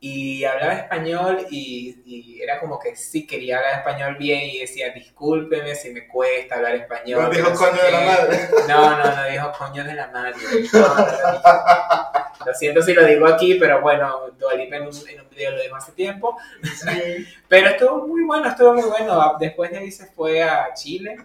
y 0.00 0.44
hablaba 0.44 0.74
español 0.74 1.46
y, 1.50 2.02
y 2.04 2.42
era 2.42 2.60
como 2.60 2.78
que 2.78 2.94
sí 2.96 3.26
quería 3.26 3.58
hablar 3.58 3.78
español 3.78 4.16
bien 4.18 4.42
y 4.42 4.58
decía 4.60 4.90
discúlpeme 4.90 5.74
si 5.74 5.90
me 5.90 6.06
cuesta 6.06 6.56
hablar 6.56 6.74
español. 6.76 7.22
No 7.24 7.30
dijo 7.30 7.52
coño 7.54 7.82
de 7.82 7.90
la 7.90 7.98
qué". 7.98 8.06
madre. 8.06 8.48
No, 8.68 8.98
no, 8.98 9.16
no 9.16 9.24
dijo 9.28 9.52
coño 9.58 9.84
de 9.84 9.94
la 9.94 10.06
madre. 10.08 10.34
No, 10.72 10.80
no 10.88 12.25
lo 12.44 12.54
siento 12.54 12.82
si 12.82 12.92
lo 12.94 13.04
digo 13.04 13.26
aquí, 13.26 13.54
pero 13.54 13.80
bueno, 13.80 14.30
Dua 14.38 14.54
Lipa 14.54 14.76
en 14.76 14.82
un, 14.82 15.08
en 15.08 15.20
un 15.20 15.28
video 15.30 15.52
lo 15.52 15.62
dijo 15.62 15.76
hace 15.76 15.92
tiempo. 15.92 16.36
Sí. 16.62 17.26
Pero 17.48 17.70
estuvo 17.70 18.06
muy 18.06 18.22
bueno, 18.24 18.48
estuvo 18.48 18.74
muy 18.74 18.84
bueno. 18.84 19.36
Después 19.40 19.70
de 19.70 19.78
ahí 19.78 19.90
se 19.90 20.06
fue 20.06 20.42
a 20.42 20.72
Chile 20.74 21.16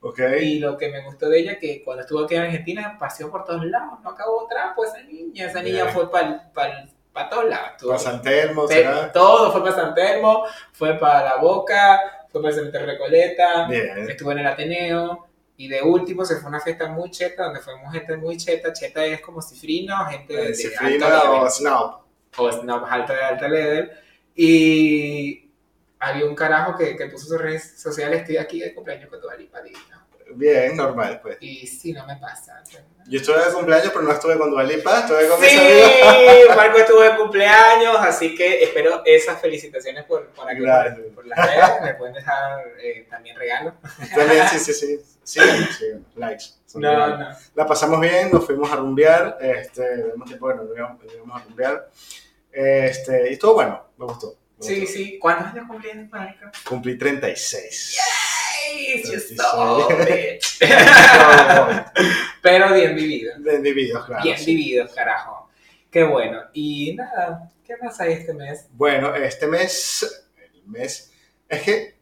Ok. 0.00 0.20
y 0.40 0.58
lo 0.58 0.76
que 0.76 0.88
me 0.88 1.02
gustó 1.04 1.28
de 1.28 1.40
ella 1.40 1.58
que 1.58 1.82
cuando 1.84 2.02
estuvo 2.02 2.24
aquí 2.24 2.34
en 2.36 2.42
Argentina 2.42 2.96
paseó 2.98 3.30
por 3.30 3.44
todos 3.44 3.64
lados, 3.66 3.98
no 4.02 4.10
acabó 4.10 4.46
trapo 4.48 4.84
esa 4.84 5.02
niña, 5.02 5.46
esa 5.46 5.62
niña 5.62 5.82
Bien. 5.84 5.94
fue 5.94 6.10
para 6.10 7.28
todos 7.30 7.48
lados. 7.48 7.82
Para 7.84 7.98
San 7.98 8.22
Telmo, 8.22 8.66
Te- 8.66 8.74
¿será? 8.74 9.10
todo 9.12 9.50
fue 9.52 9.62
para 9.62 9.74
San 9.74 9.94
Telmo, 9.94 10.44
fue 10.72 10.94
para 10.94 11.24
La 11.24 11.36
Boca, 11.36 12.26
fue 12.30 12.40
para 12.42 12.50
el 12.50 12.58
Cementerio 12.58 12.86
Recoleta, 12.86 13.66
Bien. 13.68 14.08
estuvo 14.10 14.32
en 14.32 14.38
el 14.40 14.46
Ateneo 14.46 15.26
y 15.56 15.68
de 15.68 15.82
último 15.82 16.24
se 16.24 16.36
fue 16.36 16.48
una 16.48 16.60
fiesta 16.60 16.88
muy 16.88 17.10
cheta 17.10 17.44
donde 17.44 17.60
fuimos 17.60 17.92
gente 17.92 18.16
muy 18.16 18.36
cheta, 18.36 18.72
cheta 18.72 19.04
es 19.04 19.20
como 19.20 19.40
cifrino, 19.40 20.04
gente 20.06 20.36
de, 20.36 20.54
Cifrina 20.54 21.06
alto 21.06 21.28
level, 21.28 21.46
o 21.46 21.50
Snob. 21.50 22.00
o 22.36 22.52
snob 22.52 22.84
alto 22.84 23.12
de 23.12 23.20
alto 23.20 23.48
level 23.48 23.90
y 24.34 25.50
había 25.98 26.26
un 26.26 26.34
carajo 26.34 26.76
que, 26.76 26.96
que 26.96 27.06
puso 27.06 27.26
sus 27.26 27.40
redes 27.40 27.80
sociales, 27.80 28.20
estoy 28.20 28.36
aquí 28.36 28.60
de 28.60 28.74
cumpleaños 28.74 29.08
con 29.08 29.20
tu 29.20 29.28
divina. 29.28 30.05
Bien, 30.34 30.76
normal, 30.76 31.20
pues. 31.22 31.38
Y 31.40 31.66
sí, 31.66 31.92
no 31.92 32.04
me 32.06 32.16
pasa. 32.16 32.62
Yo 33.08 33.20
estuve 33.20 33.44
de 33.44 33.52
cumpleaños, 33.52 33.90
pero 33.92 34.02
no 34.02 34.12
estuve 34.12 34.36
con 34.36 34.50
Dualipa, 34.50 35.00
estuve 35.00 35.28
con 35.28 35.40
mis 35.40 35.50
Sí, 35.50 35.56
amigos. 36.02 36.56
Marco 36.56 36.78
estuvo 36.78 37.00
de 37.00 37.16
cumpleaños, 37.16 37.96
así 38.00 38.34
que 38.34 38.64
espero 38.64 39.02
esas 39.04 39.40
felicitaciones 39.40 40.04
por, 40.04 40.26
por 40.30 40.50
aquí, 40.50 40.60
Gracias. 40.60 40.98
por, 40.98 41.14
por 41.14 41.26
las 41.26 41.46
redes. 41.46 41.82
Me 41.82 41.94
pueden 41.94 42.14
dejar 42.14 42.64
eh, 42.82 43.06
también 43.08 43.36
regalos. 43.38 43.74
También, 44.14 44.48
sí, 44.48 44.58
sí, 44.58 44.72
sí. 44.74 45.00
Síganos, 45.22 45.76
síganos. 45.76 46.06
Likes. 46.16 46.44
No, 46.74 47.16
no. 47.16 47.28
La 47.54 47.66
pasamos 47.66 48.00
bien, 48.00 48.30
nos 48.32 48.44
fuimos 48.44 48.70
a 48.72 48.76
rumbear. 48.76 49.38
Este, 49.40 49.82
tenemos 49.82 50.26
tiempo 50.26 50.48
que 50.48 50.54
no 50.56 50.74
íbamos, 50.74 51.00
a 51.34 51.44
rumbear. 51.44 51.88
Este, 52.52 53.30
y 53.30 53.32
estuvo 53.34 53.54
bueno, 53.54 53.86
me 53.96 54.04
gustó. 54.06 54.34
me 54.58 54.66
Sí, 54.66 54.80
gustó. 54.80 54.92
sí. 54.94 55.18
¿Cuántos 55.18 55.48
años 55.52 55.66
cumplieron, 55.68 56.08
Marco? 56.10 56.46
Cumplí 56.68 56.98
36. 56.98 57.98
Hey, 58.66 58.96
you 58.96 59.02
36. 59.02 59.34
stole 59.34 59.86
it. 60.08 60.42
Pero 62.42 62.74
bien 62.74 62.96
vivido. 62.96 63.34
Vividos, 63.60 64.06
claro. 64.06 64.22
bien 64.24 64.38
sí. 64.38 64.56
vivido, 64.56 64.86
carajo. 64.92 65.48
Qué 65.90 66.02
bueno. 66.02 66.42
Y 66.52 66.94
nada, 66.94 67.50
¿qué 67.64 67.76
más 67.76 68.00
hay 68.00 68.14
este 68.14 68.34
mes? 68.34 68.66
Bueno, 68.72 69.14
este 69.14 69.46
mes, 69.46 70.26
el 70.36 70.64
mes, 70.66 71.12
es 71.48 71.62
que 71.62 71.96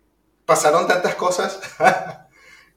pasaron 0.44 0.86
tantas 0.86 1.14
cosas 1.16 1.60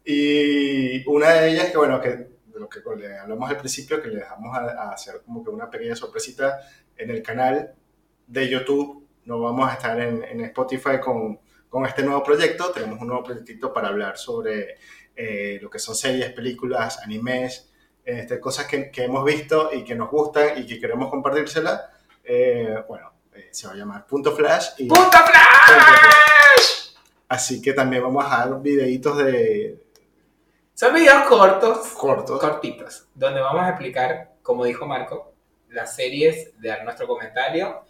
y 0.06 1.08
una 1.08 1.32
de 1.34 1.52
ellas 1.52 1.72
que, 1.72 1.78
bueno, 1.78 2.02
que 2.02 2.10
de 2.10 2.60
lo 2.60 2.68
que 2.68 2.82
le 2.98 3.18
hablamos 3.18 3.50
al 3.50 3.58
principio, 3.58 4.02
que 4.02 4.10
le 4.10 4.18
dejamos 4.18 4.56
a, 4.58 4.62
a 4.62 4.92
hacer 4.92 5.22
como 5.26 5.44
que 5.44 5.50
una 5.50 5.70
pequeña 5.70 5.96
sorpresita 5.96 6.60
en 6.98 7.10
el 7.10 7.22
canal 7.22 7.74
de 8.26 8.50
YouTube. 8.50 9.08
No 9.26 9.40
vamos 9.42 9.70
a 9.70 9.74
estar 9.74 10.00
en, 10.00 10.24
en 10.24 10.42
Spotify 10.42 11.00
con, 11.02 11.40
con 11.70 11.86
este 11.86 12.04
nuevo 12.04 12.24
proyecto. 12.24 12.72
Tenemos 12.72 13.00
un 13.02 13.08
nuevo 13.08 13.24
proyectito 13.24 13.74
para 13.74 13.90
hablar 13.90 14.18
sobre 14.18 14.78
eh, 15.16 15.60
lo 15.62 15.70
que 15.70 15.80
son 15.80 15.96
series, 15.96 16.32
películas, 16.34 17.00
animes, 17.04 17.72
este, 18.04 18.40
cosas 18.40 18.68
que, 18.68 18.92
que 18.92 19.04
hemos 19.04 19.26
visto 19.26 19.72
y 19.74 19.84
que 19.84 19.96
nos 19.96 20.10
gustan 20.10 20.58
y 20.58 20.66
que 20.66 20.80
queremos 20.80 21.10
compartírselas. 21.10 21.82
Eh, 22.24 22.84
bueno, 22.88 23.12
eh, 23.34 23.50
se 23.52 23.68
va 23.68 23.74
a 23.74 23.76
llamar 23.76 24.06
Punto 24.06 24.36
Flash. 24.36 24.70
Y, 24.78 24.88
¡Punto 24.88 25.18
Flash! 25.18 26.96
Así 27.28 27.62
que 27.62 27.74
también 27.74 28.04
vamos 28.04 28.26
a 28.26 28.38
dar 28.38 28.62
videitos 28.62 29.18
de 29.18 29.84
Son 30.74 30.94
videos 30.94 31.24
cortos, 31.24 31.88
cortos. 31.90 32.40
cortitos, 32.40 33.08
donde 33.14 33.42
vamos 33.42 33.64
a 33.64 33.70
explicar, 33.70 34.36
como 34.42 34.64
dijo 34.66 34.86
Marco, 34.86 35.34
las 35.70 35.96
series, 35.96 36.60
de 36.60 36.70
dar 36.70 36.84
nuestro 36.84 37.08
comentario, 37.08 37.84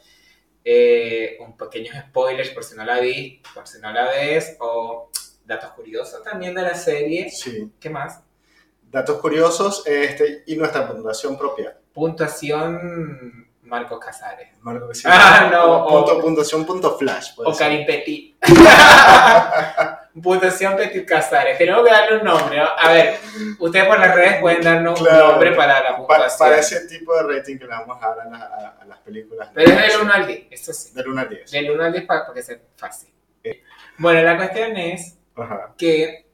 eh, 0.69 1.37
un 1.39 1.55
pequeños 1.55 1.95
spoilers 2.09 2.49
por 2.49 2.61
si 2.63 2.75
no 2.75 2.83
la 2.83 2.99
vi, 2.99 3.41
por 3.53 3.65
si 3.67 3.79
no 3.79 3.89
la 3.93 4.09
ves, 4.09 4.57
o 4.59 5.09
datos 5.45 5.71
curiosos 5.71 6.21
también 6.23 6.53
de 6.53 6.61
la 6.61 6.75
serie. 6.75 7.29
Sí. 7.31 7.71
¿Qué 7.79 7.89
más? 7.89 8.19
Datos 8.91 9.17
curiosos 9.19 9.83
este, 9.85 10.43
y 10.45 10.57
nuestra 10.57 10.85
puntuación 10.87 11.37
propia. 11.37 11.77
Puntuación 11.93 13.47
Marco 13.61 13.97
Casares. 13.99 14.49
Marco, 14.61 14.87
que 14.89 14.95
sí. 14.95 15.03
Ah, 15.05 15.49
no, 15.51 15.87
Punto, 15.87 16.17
o- 16.17 16.21
puntuación 16.21 16.65
punto 16.65 16.97
flash. 16.97 17.31
O. 17.37 17.55
Karim 17.55 17.85
Petit. 17.85 18.35
Puntuación 20.21 20.75
Petit 20.75 21.05
Casares. 21.07 21.57
Tenemos 21.57 21.83
que 21.85 21.91
darle 21.91 22.17
un 22.17 22.23
nombre. 22.23 22.57
¿no? 22.57 22.65
A 22.77 22.91
ver, 22.91 23.17
ustedes 23.59 23.85
por 23.85 23.99
las 23.99 24.15
redes 24.15 24.39
pueden 24.41 24.61
darnos 24.61 24.99
Claro. 24.99 25.25
un 25.25 25.31
nombre 25.31 25.51
para 25.53 25.81
la 25.83 25.97
puntuación. 25.97 26.39
para 26.39 26.57
ese 26.59 26.87
tipo 26.87 27.15
de 27.15 27.37
rating 27.37 27.57
que 27.57 27.65
le 27.65 27.69
vamos 27.71 27.97
a 28.01 28.07
dar 28.15 28.19
a, 28.21 28.29
la- 28.29 28.75
a- 28.81 28.85
las 28.85 28.99
películas. 28.99 29.49
Pero 29.53 29.71
es 29.71 29.77
del 29.93 30.01
1 30.01 30.13
al 30.13 30.27
10, 30.27 30.47
esto 30.51 30.73
sí. 30.73 30.93
Del 30.93 31.07
1 31.07 31.21
al 31.21 31.29
10. 31.29 31.51
Del 31.51 31.71
1 31.71 31.83
al 31.83 31.91
10 31.93 32.05
para 32.05 32.33
que 32.33 32.41
sea 32.43 32.57
fácil. 32.75 33.09
Bueno, 33.97 34.21
la 34.21 34.37
cuestión 34.37 34.75
es 34.77 35.17
Ajá. 35.35 35.73
que 35.77 36.25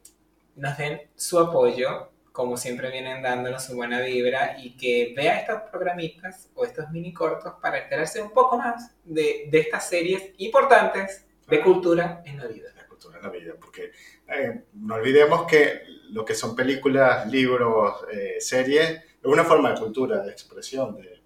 nos 0.55 0.77
den 0.77 1.01
su 1.15 1.39
apoyo, 1.39 2.09
como 2.31 2.57
siempre 2.57 2.89
vienen 2.91 3.21
dándonos 3.21 3.63
su 3.63 3.75
buena 3.75 4.01
vibra, 4.01 4.55
y 4.59 4.75
que 4.75 5.13
vea 5.15 5.39
estos 5.39 5.61
programitas 5.71 6.49
o 6.55 6.65
estos 6.65 6.89
mini 6.91 7.13
cortos 7.13 7.53
para 7.61 7.77
enterarse 7.79 8.21
un 8.21 8.31
poco 8.31 8.57
más 8.57 8.91
de, 9.03 9.47
de 9.49 9.59
estas 9.59 9.87
series 9.87 10.31
importantes 10.37 11.25
de 11.47 11.61
cultura 11.61 12.21
en 12.25 12.37
la 12.39 12.47
vida. 12.47 12.69
Cultura 13.03 13.17
en 13.17 13.23
la 13.23 13.29
vida. 13.29 13.53
Porque 13.59 13.91
eh, 14.27 14.63
no 14.73 14.95
olvidemos 14.95 15.45
que 15.45 15.81
lo 16.09 16.23
que 16.23 16.35
son 16.35 16.55
películas, 16.55 17.27
libros, 17.27 18.05
eh, 18.11 18.35
series, 18.39 18.89
es 18.89 19.01
una 19.23 19.43
forma 19.43 19.71
de 19.71 19.79
cultura, 19.79 20.21
de 20.21 20.31
expresión. 20.31 20.95
De, 20.95 21.23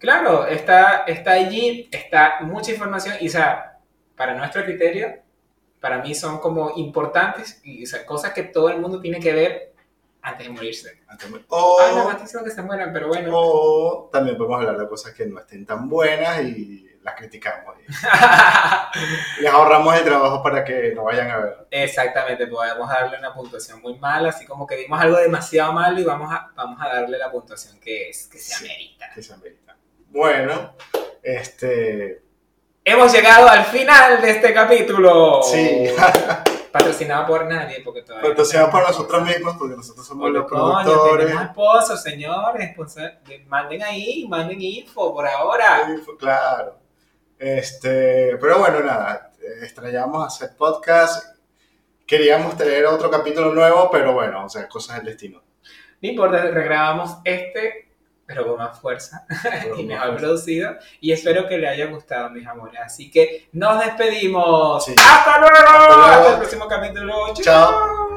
Claro, 0.00 0.46
está, 0.46 1.04
está 1.06 1.32
allí, 1.32 1.86
está 1.92 2.38
mucha 2.40 2.72
información, 2.72 3.16
y 3.20 3.28
o 3.28 3.30
sea, 3.30 3.80
para 4.16 4.34
nuestro 4.34 4.64
criterio, 4.64 5.14
para 5.78 5.98
mí 5.98 6.14
son 6.14 6.38
como 6.38 6.72
importantes, 6.76 7.60
y 7.64 7.84
o 7.84 7.86
sea, 7.86 8.06
cosas 8.06 8.32
que 8.32 8.44
todo 8.44 8.70
el 8.70 8.80
mundo 8.80 8.98
tiene 8.98 9.20
que 9.20 9.34
ver 9.34 9.74
antes 10.22 10.46
de 10.46 10.52
morirse. 10.54 11.00
o, 11.48 11.80
Ay, 11.82 11.96
no, 11.96 12.10
no 12.10 12.44
que 12.44 12.50
se 12.50 12.62
mueran, 12.62 12.94
pero 12.94 13.08
bueno. 13.08 13.30
o 13.30 14.08
también 14.10 14.38
podemos 14.38 14.58
hablar 14.60 14.78
de 14.78 14.88
cosas 14.88 15.12
que 15.12 15.26
no 15.26 15.38
estén 15.38 15.66
tan 15.66 15.86
buenas 15.86 16.44
y 16.44 16.89
las 17.02 17.14
criticamos. 17.14 17.74
Y 17.78 17.92
les 19.42 19.52
ahorramos 19.52 19.94
el 19.96 20.04
trabajo 20.04 20.42
para 20.42 20.64
que 20.64 20.92
no 20.94 21.04
vayan 21.04 21.30
a 21.30 21.38
ver. 21.38 21.66
Exactamente, 21.70 22.46
podemos 22.46 22.88
darle 22.88 23.18
una 23.18 23.32
puntuación 23.32 23.80
muy 23.80 23.98
mala, 23.98 24.28
así 24.30 24.44
como 24.46 24.66
que 24.66 24.76
vimos 24.76 25.00
algo 25.00 25.16
demasiado 25.16 25.72
malo 25.72 25.98
y 25.98 26.04
vamos 26.04 26.30
a, 26.32 26.50
vamos 26.54 26.80
a 26.80 26.88
darle 26.88 27.16
la 27.18 27.30
puntuación 27.30 27.78
que 27.80 28.10
es, 28.10 28.26
que 28.28 28.38
se 28.38 28.54
Sí. 28.54 28.64
amerita. 28.66 29.06
que 29.14 29.22
se 29.22 29.32
amerita. 29.32 29.76
Bueno, 30.10 30.74
este. 31.22 32.22
Hemos 32.84 33.12
llegado 33.12 33.48
al 33.48 33.64
final 33.66 34.20
de 34.20 34.30
este 34.30 34.52
capítulo. 34.52 35.42
Sí. 35.42 35.86
Patrocinado 36.72 37.26
por 37.26 37.46
nadie, 37.46 37.82
porque 37.84 38.02
todavía. 38.02 38.28
no 38.28 38.34
Patrocinado 38.34 38.70
por 38.70 38.80
tenemos- 38.80 38.96
nosotros 38.98 39.22
mismos, 39.28 39.56
porque 39.58 39.76
nosotros 39.76 40.06
somos 40.06 40.30
los 40.30 40.48
Coño, 40.48 40.72
productores. 40.82 41.26
tenemos 41.26 41.48
sponsors, 41.50 42.02
señores. 42.02 42.76
Manden 43.48 43.82
ahí, 43.82 44.26
manden 44.28 44.60
info 44.60 45.12
por 45.12 45.26
ahora. 45.26 45.88
Fue- 46.04 46.16
Claro. 46.16 46.78
Este, 47.40 48.36
pero 48.38 48.58
bueno, 48.58 48.80
nada, 48.80 49.32
extrañamos 49.62 50.26
hacer 50.26 50.54
podcast. 50.58 51.36
Queríamos 52.06 52.54
tener 52.54 52.84
otro 52.84 53.10
capítulo 53.10 53.54
nuevo, 53.54 53.88
pero 53.90 54.12
bueno, 54.12 54.44
o 54.44 54.48
sea, 54.50 54.68
cosas 54.68 54.98
del 54.98 55.06
destino. 55.06 55.42
No 56.02 56.08
importa, 56.08 56.42
regrabamos 56.42 57.16
este, 57.24 57.88
pero 58.26 58.46
con 58.46 58.58
más 58.58 58.78
fuerza 58.78 59.24
y 59.78 59.84
mejor 59.84 60.16
producido. 60.16 60.76
Y 61.00 61.12
espero 61.12 61.48
que 61.48 61.56
le 61.56 61.68
haya 61.68 61.86
gustado, 61.86 62.28
mis 62.28 62.46
amores. 62.46 62.78
Así 62.84 63.10
que 63.10 63.48
nos 63.52 63.80
despedimos. 63.80 64.84
Sí. 64.84 64.94
¡Hasta 64.98 65.38
luego! 65.38 65.56
Hasta 65.56 65.96
luego. 65.96 66.02
Hasta 66.04 66.30
el 66.32 66.38
próximo 66.38 66.68
capítulo. 66.68 67.34
Chao. 67.34 68.09